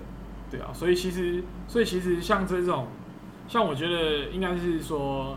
[0.50, 2.88] 对啊，所以其实，所以其实像这种，
[3.46, 5.36] 像我觉得应该是说，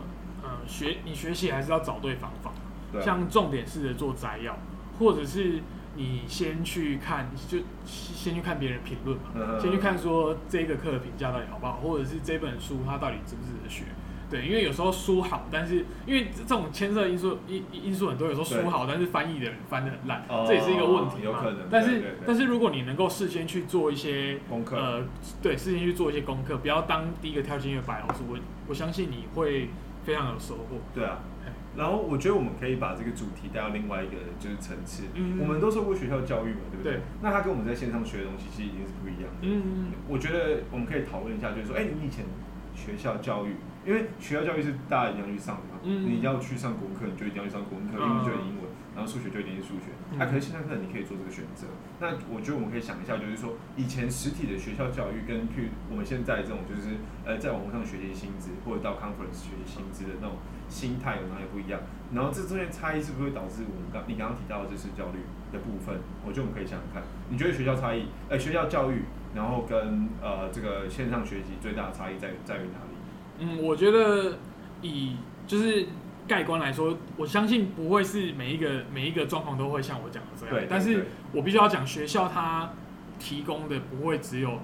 [0.66, 2.52] 学你学习还是要找对方法，
[2.92, 4.56] 对啊，像重点式的做摘要，
[4.98, 5.60] 或者是
[5.94, 13.84] 你先去看，就先去看别人评论嘛，嗯先去看说这个课的评价到底好不好，或者是这本书它到底值不值得学。
[14.30, 21.24] 对，因为有时候书好，但是因为这种牵涉因素因因素很多，有时候书好，但是翻译的人翻的很烂，哦这也是一个问题嘛。
[21.24, 25.04] 有可能但是对对对但是如果你能够事先去做一些功课，呃，
[25.42, 28.24] 对，事先去做一些功课，不要当第一个跳进去的白老鼠。
[28.30, 29.68] 我我相信你会
[30.04, 30.78] 非常有收获。
[30.94, 31.52] 对啊哎。
[31.74, 35.04] 然后我觉得我们可以把这个主题带到另外一个就是层次。
[35.14, 36.92] 嗯我们都受过学校教育嘛，对不对？
[36.94, 39.40] 对那他跟我们在线上学的东西其实已经是不一样的。
[39.42, 42.26] 嗯，我觉得我们可以讨论一下，就是说，哎、你以前
[42.74, 49.92] 学校教育，因为学校教育是大家一定要去上的嘛，嗯你要去上国文课，你就一定要去上国文课，嗯英文就有英文，然后数学就一定是数学。
[50.12, 51.66] 嗯那、可是线上课你可以做这个选择。
[52.00, 60.36] 那我觉得我们可以想一下，就是说，以前实体的学校教育跟去我们现在这种，就是呃，在网络上学习薪资或者到 conference 学习薪资的那种
[60.68, 61.80] 心态有哪里不一样？
[62.12, 65.20] 然后这中间差异是不是会导致我们刚你刚刚提到的知识焦虑
[65.52, 65.96] 的部分？
[66.26, 72.92] 我觉得我们可以想想看，你觉得学校差异，呃，学校教育，然后跟呃这个线上学习最大的差异在在于哪里？
[73.38, 74.36] 嗯，我觉得
[74.82, 75.86] 以就是
[76.26, 80.54] 盖棺来说，我相信不会是每一个每一个状况都会像我讲的这样。
[80.54, 82.70] 对，但是我必须要讲，学校它
[83.18, 84.58] 提供的不会只有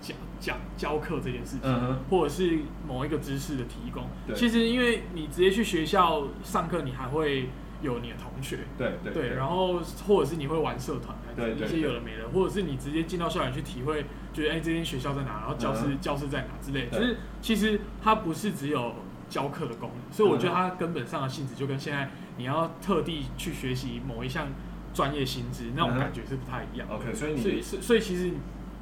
[0.00, 1.62] 讲讲教课这件事情。
[1.64, 4.36] 嗯，或者是某一个知识的提供，对。
[4.36, 7.48] 其实因为你直接去学校上课，你还会
[7.80, 16.00] 有你的同学，对对对，然后或者是你会玩社团，对对一些有的没的，或者是你直接进到校园去体会，觉得哎、这间学校在哪，然后教室、嗯。
[16.00, 18.94] 教室在哪之类就是其实它不是只有
[19.28, 20.54] 教课的功能，所以我觉得嗯。
[20.54, 24.48] 它根本上的性质就跟现在你要特地去学习某一项
[24.94, 26.88] 专业薪资那种感觉是不太一样。
[26.88, 26.94] 的。
[26.94, 28.32] OK，所以所以你所以所以其实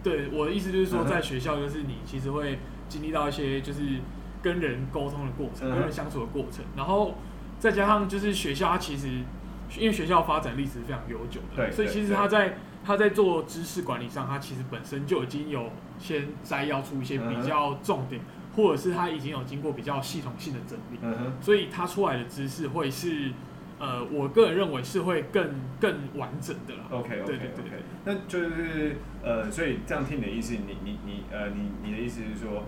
[0.03, 3.81] 对我的意思就是说，在学校就是你其实会经历到一些就是
[4.43, 7.15] 跟人沟通的过程，跟人相处的过程，然后
[7.59, 9.09] 再加上就是学校它其实
[9.79, 18.23] 因为学校发展历史非常悠久的，对对所以其实它在它在做知识管理上，它其实本身就已经有先摘要出一些比较重点，
[18.57, 23.31] 或者是他已经有经过比较系统性的整理，嗯哼，所以他出来的知识会是
[23.79, 26.85] 呃，我个人认为是会更更完整的啦。
[26.91, 27.65] OK 对 OK 对对。
[27.67, 32.65] OK，那就是呃，所以这样听你的意思，你你你呃，你你的意思是说，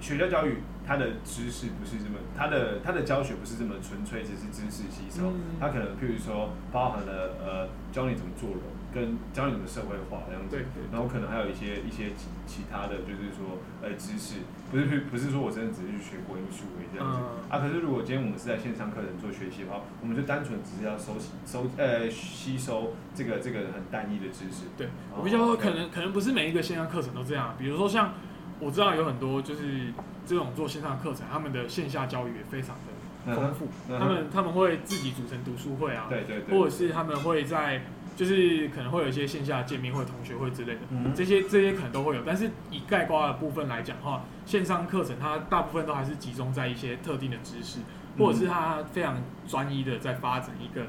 [0.00, 5.56] 学校教育它的知识不是这么，它的它的教学不是这么纯粹，只是知识吸收，嗯。
[5.58, 8.60] 它可能譬如说包含了呃，教你怎么做人，
[8.94, 17.50] 跟教你怎么社会化这样子对对，然后可能还有一些一些其其他的，就是说呃知识，不是不是说我真的只是去学国英数而已这样子、嗯。
[17.50, 28.14] 啊，可是如果今天我们是在线上课程做学习的话，我们就单纯只是要收集收呃吸收这个这个很单一的知识，对，哦我比较说可能可能不是每一个线上课程都这样，比如说像
[28.60, 29.92] 我知道有很多就是
[30.24, 37.82] 这种做线上课程，他们的线下教育也非常的丰富，他们他们会自己组成读书会啊，对对对，或者是他们会在
[38.16, 41.12] 就是可能会有一些线下见面会、同学会之类的，嗯。
[41.14, 47.80] 这些这些可能都会有，但是以概括的部分来讲的话，线上课程它大部分都还是集中在一些特定的知识，
[48.18, 49.16] 或者是它非常
[49.48, 50.86] 专一的在发展一个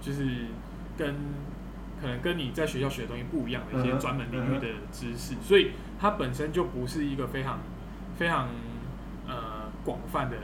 [0.00, 0.24] 就是
[0.96, 1.14] 跟
[2.00, 7.58] 可能跟你在学校学的东西不一样的一些专门领域的知识，所以它本身就不是一个非常
[8.16, 8.48] 非常
[9.26, 10.36] 呃广泛的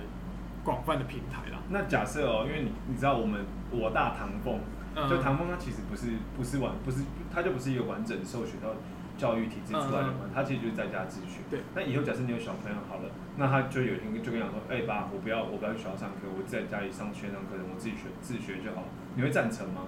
[0.64, 1.58] 广泛的平台啦。
[1.68, 4.58] 那假设哦，因为你你知道我们我大唐凤，
[4.96, 7.02] 嗯就唐风他其实不是不是完不是
[7.32, 8.70] 他就不是一个完整受学到
[9.16, 11.40] 教育体制出来的嘛，他其实就是在家自学。
[11.50, 11.60] 对。
[11.74, 18.82] 那以后假设你有小朋友好了，那他就有一天就跟你讲说，哎、爸，我不要我不要去学校上课，我在家里上线上课程，我自己学自学就好。
[19.14, 19.82] 你会赞成吗？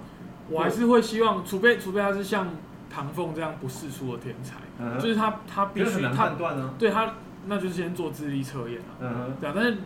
[0.48, 2.48] 我还是会希望，除非除非他是像
[2.88, 7.14] 唐凤这样不世出的天才，嗯，就是他他必须他判断呢、对他
[7.46, 8.94] 那就是先做智力测验啊。
[9.00, 9.78] 嗯哼，对啊，但是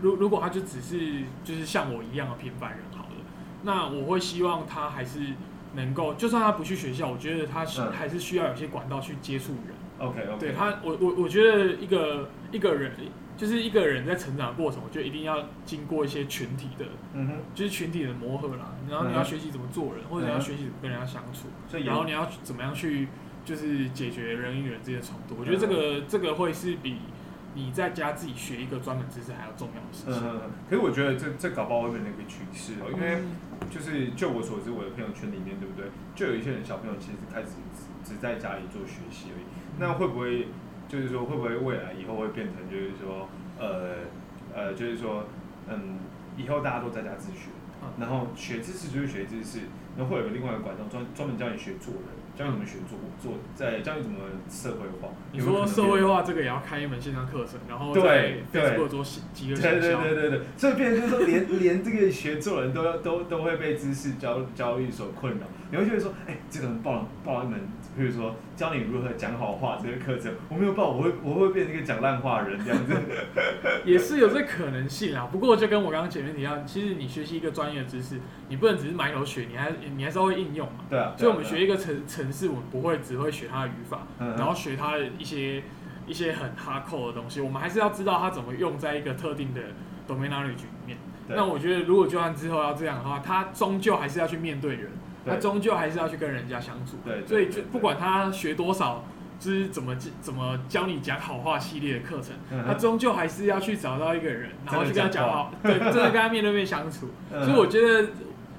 [0.00, 2.80] 如如果他就只是就是像我一样的平凡人
[3.64, 5.20] 那我会希望他还是
[5.74, 9.74] 能够，就算他不去学校，我觉得他是嗯还是需要有些管道去接触人。
[9.98, 10.36] OK OK。
[10.38, 12.92] 对他，我我我觉得一个一个人
[13.36, 18.74] 就是一个人在成长的过程，我觉得一定要经过一些群体的，嗯哼，就是群体的磨合啦。
[18.88, 23.08] 然后你嗯要学习怎么做人，或者你要嗯学习怎么跟人家相处，所以然后你要怎么样去
[23.44, 25.34] 就是解决人与人之间的冲突。
[25.40, 26.98] 我觉得这嗯个这个会是比
[27.54, 30.14] 你在家自己学一个专门知识还要重要的事情。
[30.14, 33.36] 嗯哼，可是我觉得这这搞不好会变成一个趋势哦，因为嗯
[33.70, 35.86] 就是就我所知，我的朋友圈里面，对不对？
[36.14, 39.44] 就有一些人小朋友其实开始只只在家里做学习而已。
[39.78, 40.48] 那会不会
[40.88, 44.06] 就是说，会不会未来以后会变成就是说，呃
[44.54, 45.24] 呃，就是说，
[45.68, 45.98] 嗯，
[46.36, 47.50] 以后大家都在家自学，
[47.82, 49.60] 嗯然后学知识就是学知识，
[49.96, 52.04] 然后会有另外一个管道专专门教你学做人，
[52.36, 54.18] 教你怎么学做做，在教你怎么
[54.48, 55.14] 社会化。
[55.32, 59.94] 你说社会化这个也要开一门线上课程，然后在对对做几个对对。
[59.94, 65.46] 对对对，所以变成就是说连，连这个学做人都要都都会被知识教教育所困扰。
[65.70, 67.60] 你会觉得说，哎、这个人报了报了一门，
[67.96, 72.94] 比如说教你如何讲好话这个课程，我没有报，我会我会变成一个讲烂话的人这样子。
[73.84, 75.28] 也是有这可能性啊。
[75.30, 80.84] 不过就跟我刚刚前面提到，其实你学习一个专业的知识，你不能只是埋头学，你还你还是要会应用嘛。
[80.90, 85.62] 对啊，所以我们学一个城城市，我们不会只会学它的语法，嗯然后学它的一些
[86.06, 89.60] 一些很哈扣的东西，我们还是要知道它怎么用在一个特定的
[90.08, 90.98] domain knowledge 里面。
[91.26, 94.90] 那我觉得，如果就算之后要这样的话，他终究还是要去面对人，
[95.26, 96.96] 他终究还是要去跟人家相处。
[97.04, 99.04] 对，所以就不管他学多少，
[99.38, 102.34] 就是怎么怎么教你讲好话系列的课程，
[102.66, 107.08] 他终究还是要去找到一个人，然后去跟他讲好，对，真的跟他面对面相处。
[107.32, 108.08] 嗯所以我觉得，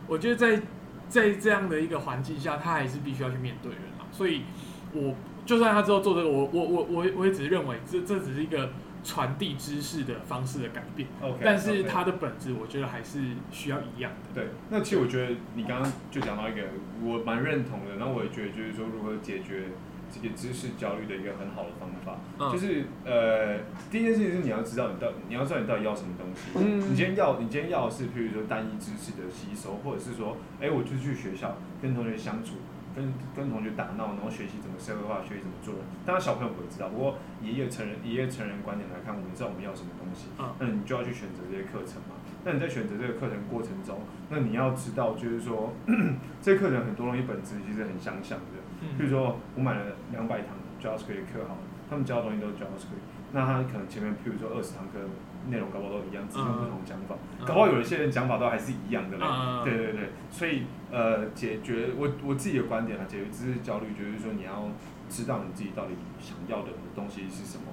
[0.08, 0.62] 我觉得在
[1.08, 4.06] 在这样的一个环境下，他还是必须要去面对人啊。
[4.12, 4.41] 所以
[4.93, 5.13] 我
[5.45, 8.71] 就算他之后做这个，我我我我我也只是认为这这只是一个
[9.06, 14.41] 传递知识的方式的改变，OK，但是它的本质我觉得还是需要一样的。
[14.41, 16.63] 对，那其实我觉得你刚刚就讲到一个
[17.04, 19.65] 我蛮认同的，然后我也觉得就是说如何解决
[20.12, 22.52] 这个知识焦虑的一个很好的方法，嗯。
[22.52, 23.60] 就是呃
[23.91, 26.80] 第一件事情是你要知道你到你要知道你到底要什么东西，嗯。
[26.91, 32.56] 你今天要你今天要的是譬如说单一知识的吸收，或者是说哎我就去学校跟同学相处。
[32.95, 35.84] 跟跟同学打闹，然后学习怎么社会化，学习怎么做人。
[36.05, 42.15] 当然小朋友不会知道，不过以一个成人以一个成人观点来看，我们知道我们要什么东西，嗯那你就要去选择这些课程嘛。
[42.45, 45.73] 那你在选择这个课程过程中，那你要知道，就是说
[46.41, 48.63] 这课程很多东西本质其实很相像的。
[48.97, 53.01] 比嗯如说我买了两百堂 JavaScript 课好了，他们教的东西都是 JavaScript，
[53.36, 54.95] 那他可能前面譬如说二十堂课
[55.52, 59.24] 内容搞不好都一样，只是用不同讲法，嗯搞不好有一些人讲法都还是一样的嘞。
[59.28, 64.71] 嗯对对对，所以呃，解决我我自己的观点啊，解决知识焦虑就是说你要
[65.10, 67.67] 知道你自己到底想要的东西是什么。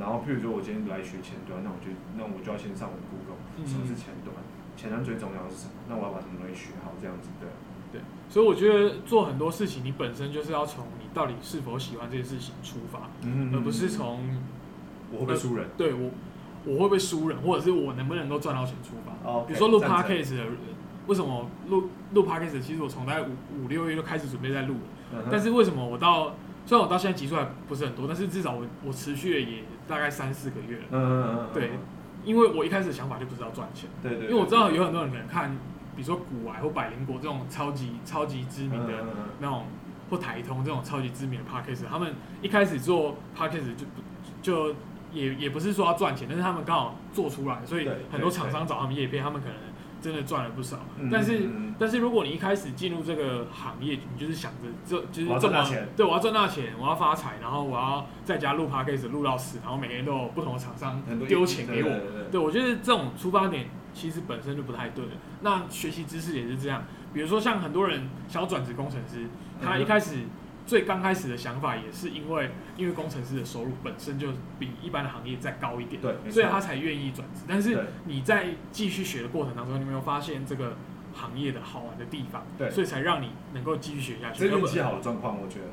[0.00, 4.32] 然后，譬如说，我今天来学前端，那我就那我就要先上我的 Google，嗯什么是前端？
[4.74, 5.72] 前端最重要的是什么？
[5.86, 7.46] 那我要把什么东西学好，这样子对。
[7.92, 14.24] 对，所以我觉得做很多事情，你本身就是要从你到底是否喜欢这件事情出发，嗯而不是从
[15.12, 15.68] 我会不会输人。
[15.76, 16.10] 对我
[16.64, 19.28] 我会不会输人，或者是我能不能够赚到钱出发。
[19.28, 20.44] 哦，比如说录 podcast 的，
[21.06, 22.60] 为什么录录 podcast？
[22.60, 24.80] 其实我从大概五五六月就开始准备在录了，
[25.14, 31.70] 嗯但是为什么我到虽然我到现在集数还不是很多，但是至少我我持续了也大概三四个月了，嗯嗯嗯嗯，对
[32.24, 35.50] 因为我一开始的想法就不是要赚钱，对对，因为我知道有很多人可能看，
[35.96, 38.92] 比如说古玩或百灵果这种超级超级知名的
[39.40, 39.64] 那种
[40.08, 44.02] 或台通这种超级知名的 podcast，他们一开始做 podcast 就不
[44.40, 44.72] 就
[45.12, 49.56] 也也不是说要赚钱，但是他们刚好做出来，所以很多厂商找他们叶片，他们可能
[50.00, 50.78] 真的赚了不少。
[50.98, 51.48] 嗯但是
[51.78, 61.88] 但是如果你一开始进入这个行业，你就是想着这就是这么赚大钱对，我要赚大钱，我要发财，然后我要在家录 podcast 录到死，然后每天都有不同的厂商丢钱给我。
[61.88, 65.12] 对对对对，我觉得这种出发点其实本身就不太对的。
[65.42, 69.26] 那学习知识也是这样，比如说像很多人想要转职工程师，
[69.62, 70.18] 他一开始
[70.66, 77.42] 最刚开始的想法也是因为因为工程师的收入本身就比一般的行业再高一点，对，所以他才愿意转职。
[77.48, 80.76] 但是你在继续学的过程当中，你有没有发现这个
[81.14, 82.46] 行业的好玩的地方？
[82.56, 84.48] 对所以才让你能够继续学下去。
[84.48, 85.66] 这是运气好的状况，我觉得。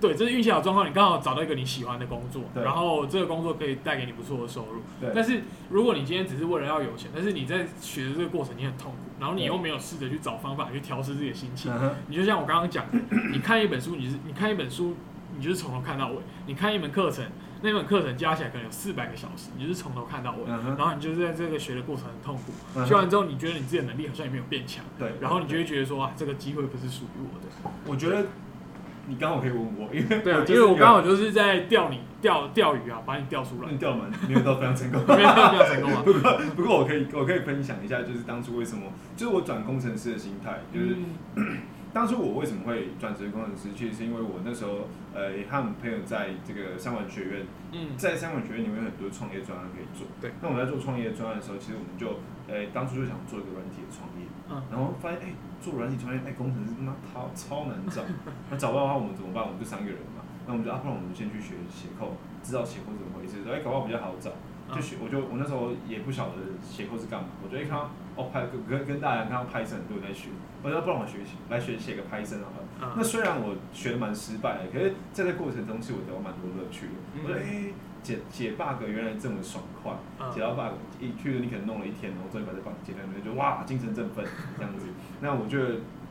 [0.00, 4.82] 对，这是运气好状况，你刚好找到一个你喜欢的工作，然后这个工作可以带给你不错的收入。
[5.00, 11.72] 对，但是如果你今天只是为了要有钱，但是你在学的这个过程你很痛苦，然后你又没有试着去找方法去调试自己的心情，
[12.08, 12.98] 你就像我刚刚讲的，
[13.32, 14.94] 你看一本书，你是你看一本书，
[15.36, 16.16] 你就是从头看到尾；
[16.46, 17.24] 你看一门课程，
[17.62, 20.44] 那门课程加起来可能有四百个小时，你就是从头看到尾。
[20.46, 27.46] 然后你就是在这个学的过程很痛苦，学完之后你觉得你自己的能力好像也没有变强，对，然后你就会觉得说啊，这个机会不是属于我的。
[27.86, 28.26] 我觉得
[29.06, 35.00] 你刚好可以问我，因为对啊，就是因为我刚好就是在钓你钓钓鱼啊，把你钓出来，你钓蛮没有到非常成功。
[35.06, 36.02] 没有非常成功啊。
[36.04, 38.82] 不过不过我可以我可以分享一下，就是当初为什么，
[39.16, 40.96] 就是我转工程师的心态，就是
[41.36, 41.58] 嗯
[41.96, 44.84] 当初我为什么会转职工程师，其实是因为我那时候
[45.16, 50.04] 呃和我们朋友在这个三管学院，嗯在三管学院里面有很多创业专案可以做。
[50.20, 50.28] 对。
[50.42, 52.20] 那我们在做创业专案的时候，其实我们就
[52.52, 55.32] 呃当初就想做一个软体的创业，嗯然后发现哎、
[55.64, 58.04] 做软体创业，哎、工程师他妈超超难找，
[58.52, 59.40] 那找不到的话我们怎么办？
[59.40, 62.12] 我们就三个人嘛，那我们就啊不然我们先去学写扣，
[62.44, 64.36] 知道写扣怎么回事，哎、搞不好比较好找。
[64.74, 70.30] 就学，我就我那时候也不晓得写扣是干嘛，我就一看到哦拍跟跟跟大家看到 Python 在学，
[70.62, 72.94] 我说不然我学习来学写个 Python 好了。
[72.96, 76.92] 那嗯虽然我学的蛮失败的，可是在这过程中其实我得到蛮多乐趣的。
[77.14, 84.24] 嗯我觉得哎、解解 bug 原来这么爽快，嗯解到 bug 一譬如你可能弄了一天，然后终于把这 bug 解掉，你就哇精神振奋
[84.56, 84.86] 这样子。
[85.22, 85.58] 那我就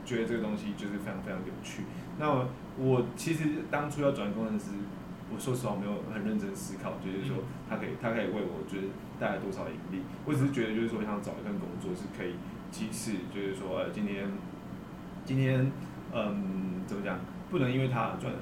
[0.04, 1.82] 觉得这个东西就是非常非常有趣。
[2.18, 2.30] 那
[2.78, 4.70] 我其实当初要转工程师，
[5.32, 10.02] 我说实话没有很认真思考，就是说它可以它可以为我就是带来多少盈利。
[10.24, 12.34] 我只是觉得就是说想找一份工作是可以，
[12.70, 14.30] 即使就是说呃今天
[15.24, 15.70] 今天
[16.14, 17.18] 嗯怎么讲，
[17.50, 18.32] 不能因为他赚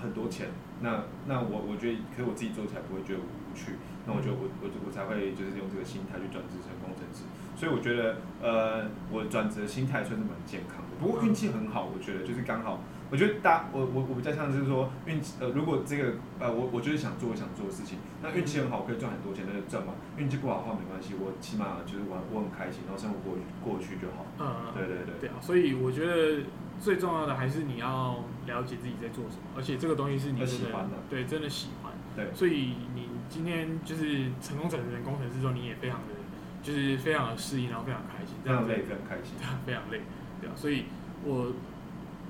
[0.00, 0.48] 很多钱，
[0.80, 3.76] 那那我我觉得，可是我自己做起来不会觉得无趣，
[4.06, 7.28] 那我就我我我才会就是用这个心态去转职成工程师。
[7.54, 12.80] 所以我觉得呃我转职的心态算是蛮健康的，不过运气很好，我觉得就是刚好。
[13.10, 19.94] 我觉得大我我我比较像是说运气呃，如果这个呃我我就是想做我想做的事情，那运气很好可以赚很多钱，那就赚嘛。
[20.16, 23.34] 运气不好的话没关系，我起码就是我我很开心，然后生活过
[23.64, 24.26] 过去就好。
[24.38, 26.44] 嗯，对对对，对啊，所以我觉得
[26.78, 31.92] 最重要的还是你要了解自己在做什么，而且这个东西是你喜欢的对真的喜欢。
[32.16, 36.14] 对所以你今天就是成功转成工程师之后，你也非常的
[36.62, 39.34] 就是非常的适应，然后非常开心，这样子非常累，非常开心。
[39.66, 40.00] 非常累，
[40.40, 40.84] 对啊，所以
[41.24, 41.52] 我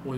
[0.05, 0.16] 我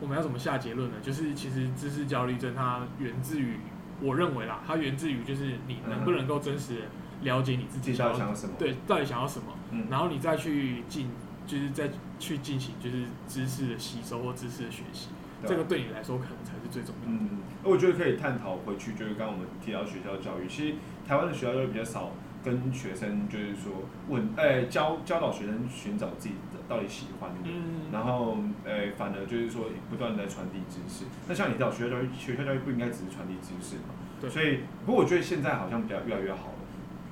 [0.00, 0.96] 我们要怎么下结论呢？
[1.02, 3.56] 就是其实知识焦虑症它源自于，
[4.00, 6.80] 我认为啦，它源自于就是你能不能够真实的
[7.22, 8.54] 了解你自己到底想要什么？
[8.58, 11.10] 对到底想要什么，嗯，然后你再去进，
[11.46, 15.08] 就是再去进行就是知识的吸收或知识的学习，
[15.44, 17.18] 这个对你来说可能才是最重要的。
[17.20, 20.74] 嗯，我觉得可以探讨回去，就是刚刚我们提到学校教育，其实
[21.06, 22.12] 台湾的学校教育比较少
[22.44, 23.72] 跟学生就是说
[24.08, 31.04] 问，呃、教教导学生寻找自己的到底喜欢的，嗯，然后呃、反而就是说不断的在传递知识。
[31.26, 33.94] 那像你知道学校教育，学校教育不应该只是传递知识嘛？
[34.20, 36.54] 对所以，不过我觉得现在好像比较越来越好了。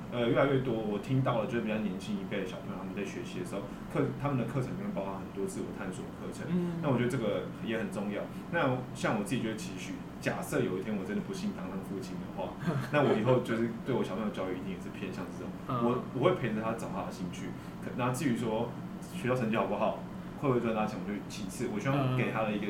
[0.09, 6.47] 呃，越来越多，我听到了，就是比较年轻一辈的小朋友，他们在学习的时候，课他们的课程里面包含很多自我探索课程。
[6.47, 8.23] 嗯那我觉得这个也很重要。
[8.51, 12.55] 那像我自己觉得期许，假设有一天我真的不幸当上父亲的话，
[12.95, 17.51] 那我以后就是对我小朋友教育一定也是偏向这种，嗯我我会陪着他找他的兴趣。
[17.83, 18.71] 可那至于说
[19.15, 19.99] 学校成绩好不好，
[20.41, 21.69] 会不会赚大钱，我就其次。
[21.73, 22.67] 我希望嗯给他的一个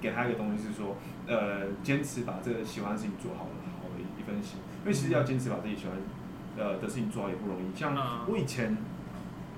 [0.00, 4.58] 给他一个东西是说，呃，坚持把这个喜欢的事情做好了，好的一份心。
[4.82, 5.94] 因为其实要坚持把自己喜欢
[6.56, 7.78] 呃的事情做好也不容易。
[7.78, 8.76] 像嗯我以前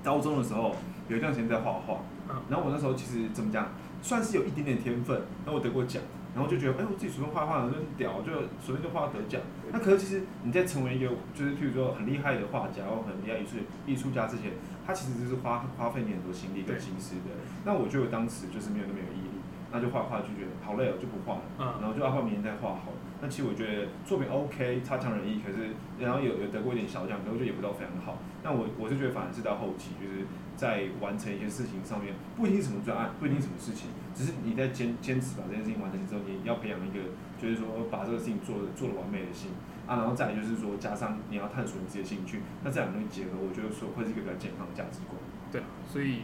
[0.03, 0.75] 高中的时候，
[1.07, 1.99] 有一段时间在画画，
[2.29, 3.69] 嗯然后我那时候其实怎么讲，
[4.01, 6.01] 算是有一点点天分，然后我得过奖，
[6.35, 9.39] 然后就觉得，哎、我自己随便画画很屌，就随便就画得奖。
[9.71, 13.55] 那可是其实你在成为一个就是譬如说很厉害的画家或很厉害艺术
[13.87, 14.51] 艺术家之前，
[14.85, 17.31] 他其实就是花花费你很多心力跟心思的。
[17.63, 19.39] 那我觉得我当时就是没有那么有毅力，
[19.71, 21.41] 那就画画就觉得好累哦，就不画了。
[21.57, 22.99] 嗯然后就要画明天再画好了。
[23.21, 28.19] 那其实我觉得作品 OK，差强人意，可是然后有有得过一点小奖，可是我觉得也不到非常好。
[28.43, 37.03] 那我我是觉得反而是到后期，就是在完成一些事情上面，不一定什么专案，不一定什么事情，只是你在坚坚持把这件事情完成之后，你要培养一个
[37.37, 39.51] 就是说把这个事情做的做的完美的心
[39.85, 45.19] 啊，然后再来就是说加上你要探索你自己的兴趣，那这两个东西结合，我觉得说会是一个比较健康的价值观。
[45.51, 46.21] 对啊，所以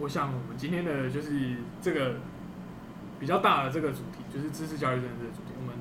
[0.00, 2.16] 我想我们今天的就是这个
[3.20, 5.74] 比较大的这个主题，就是知识教育症这个主题，我们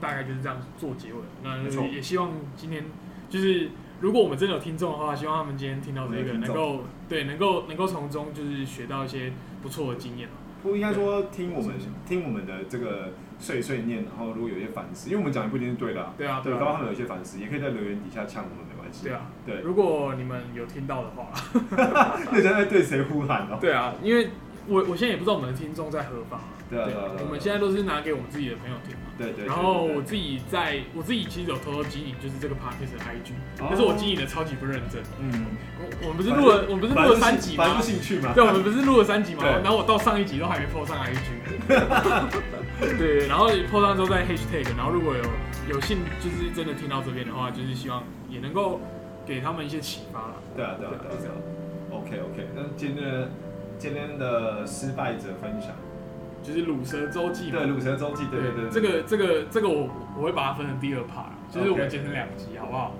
[0.00, 1.20] 大概就是这样做结尾。
[1.44, 2.84] 那也希望今天
[3.30, 10.34] 就是如果我们真的有听众的话，希望他们今天听到这个能够对能够能够从中就是学到一些不错的经验啊
[10.66, 11.74] 不应该说听我们
[12.06, 19.04] 听我们的这个碎碎念，然后如果有一些反思，因为我们讲的不一定是对的、啊，对啊，对，刚刚他们有一些反思，也可以在留言底下呛我们，没关系。
[19.04, 19.22] 对啊。
[19.46, 21.28] 对，如果你们有听到的话，
[22.32, 23.58] 那现在对谁呼喊哦？
[23.60, 24.30] 对啊，因为
[24.66, 26.78] 我我现在也不知道我们的听众在何方啊，对
[27.22, 29.06] 我们现在都是拿给我们自己的朋友听嘛。
[29.16, 29.46] 对对。
[29.46, 33.30] 然后我自己在我自己其实有偷偷经营，就是这个 podcast 的 IG，
[33.62, 35.00] 哦但是我经营的超级不认真。
[35.20, 35.46] 嗯，
[35.78, 37.80] 我我们不是录了，我们不是录了三集吗？
[37.80, 38.32] 兴趣嘛。
[38.34, 39.42] 对，我们不是录了三集吗？
[39.44, 41.22] 对然后我到上一集都还没 po 上 IG。
[42.98, 45.22] 对，然后 po 上之后再 hashtag，然后如果有
[45.74, 48.80] 有幸就是真的听到这边的话，就是希望也能够
[49.24, 50.34] 给他们一些启发了。
[50.56, 51.32] 对啊对啊对啊。
[51.90, 53.30] OK OK，那今天的
[53.78, 55.70] 今天的失败者分享，
[56.46, 57.58] 就是鲁蛇周记嘛。
[57.58, 62.94] 对鲁蛇周记，对对对，这个这个这个我我会把它分成第二 part，就是我们剪成两集，好不好？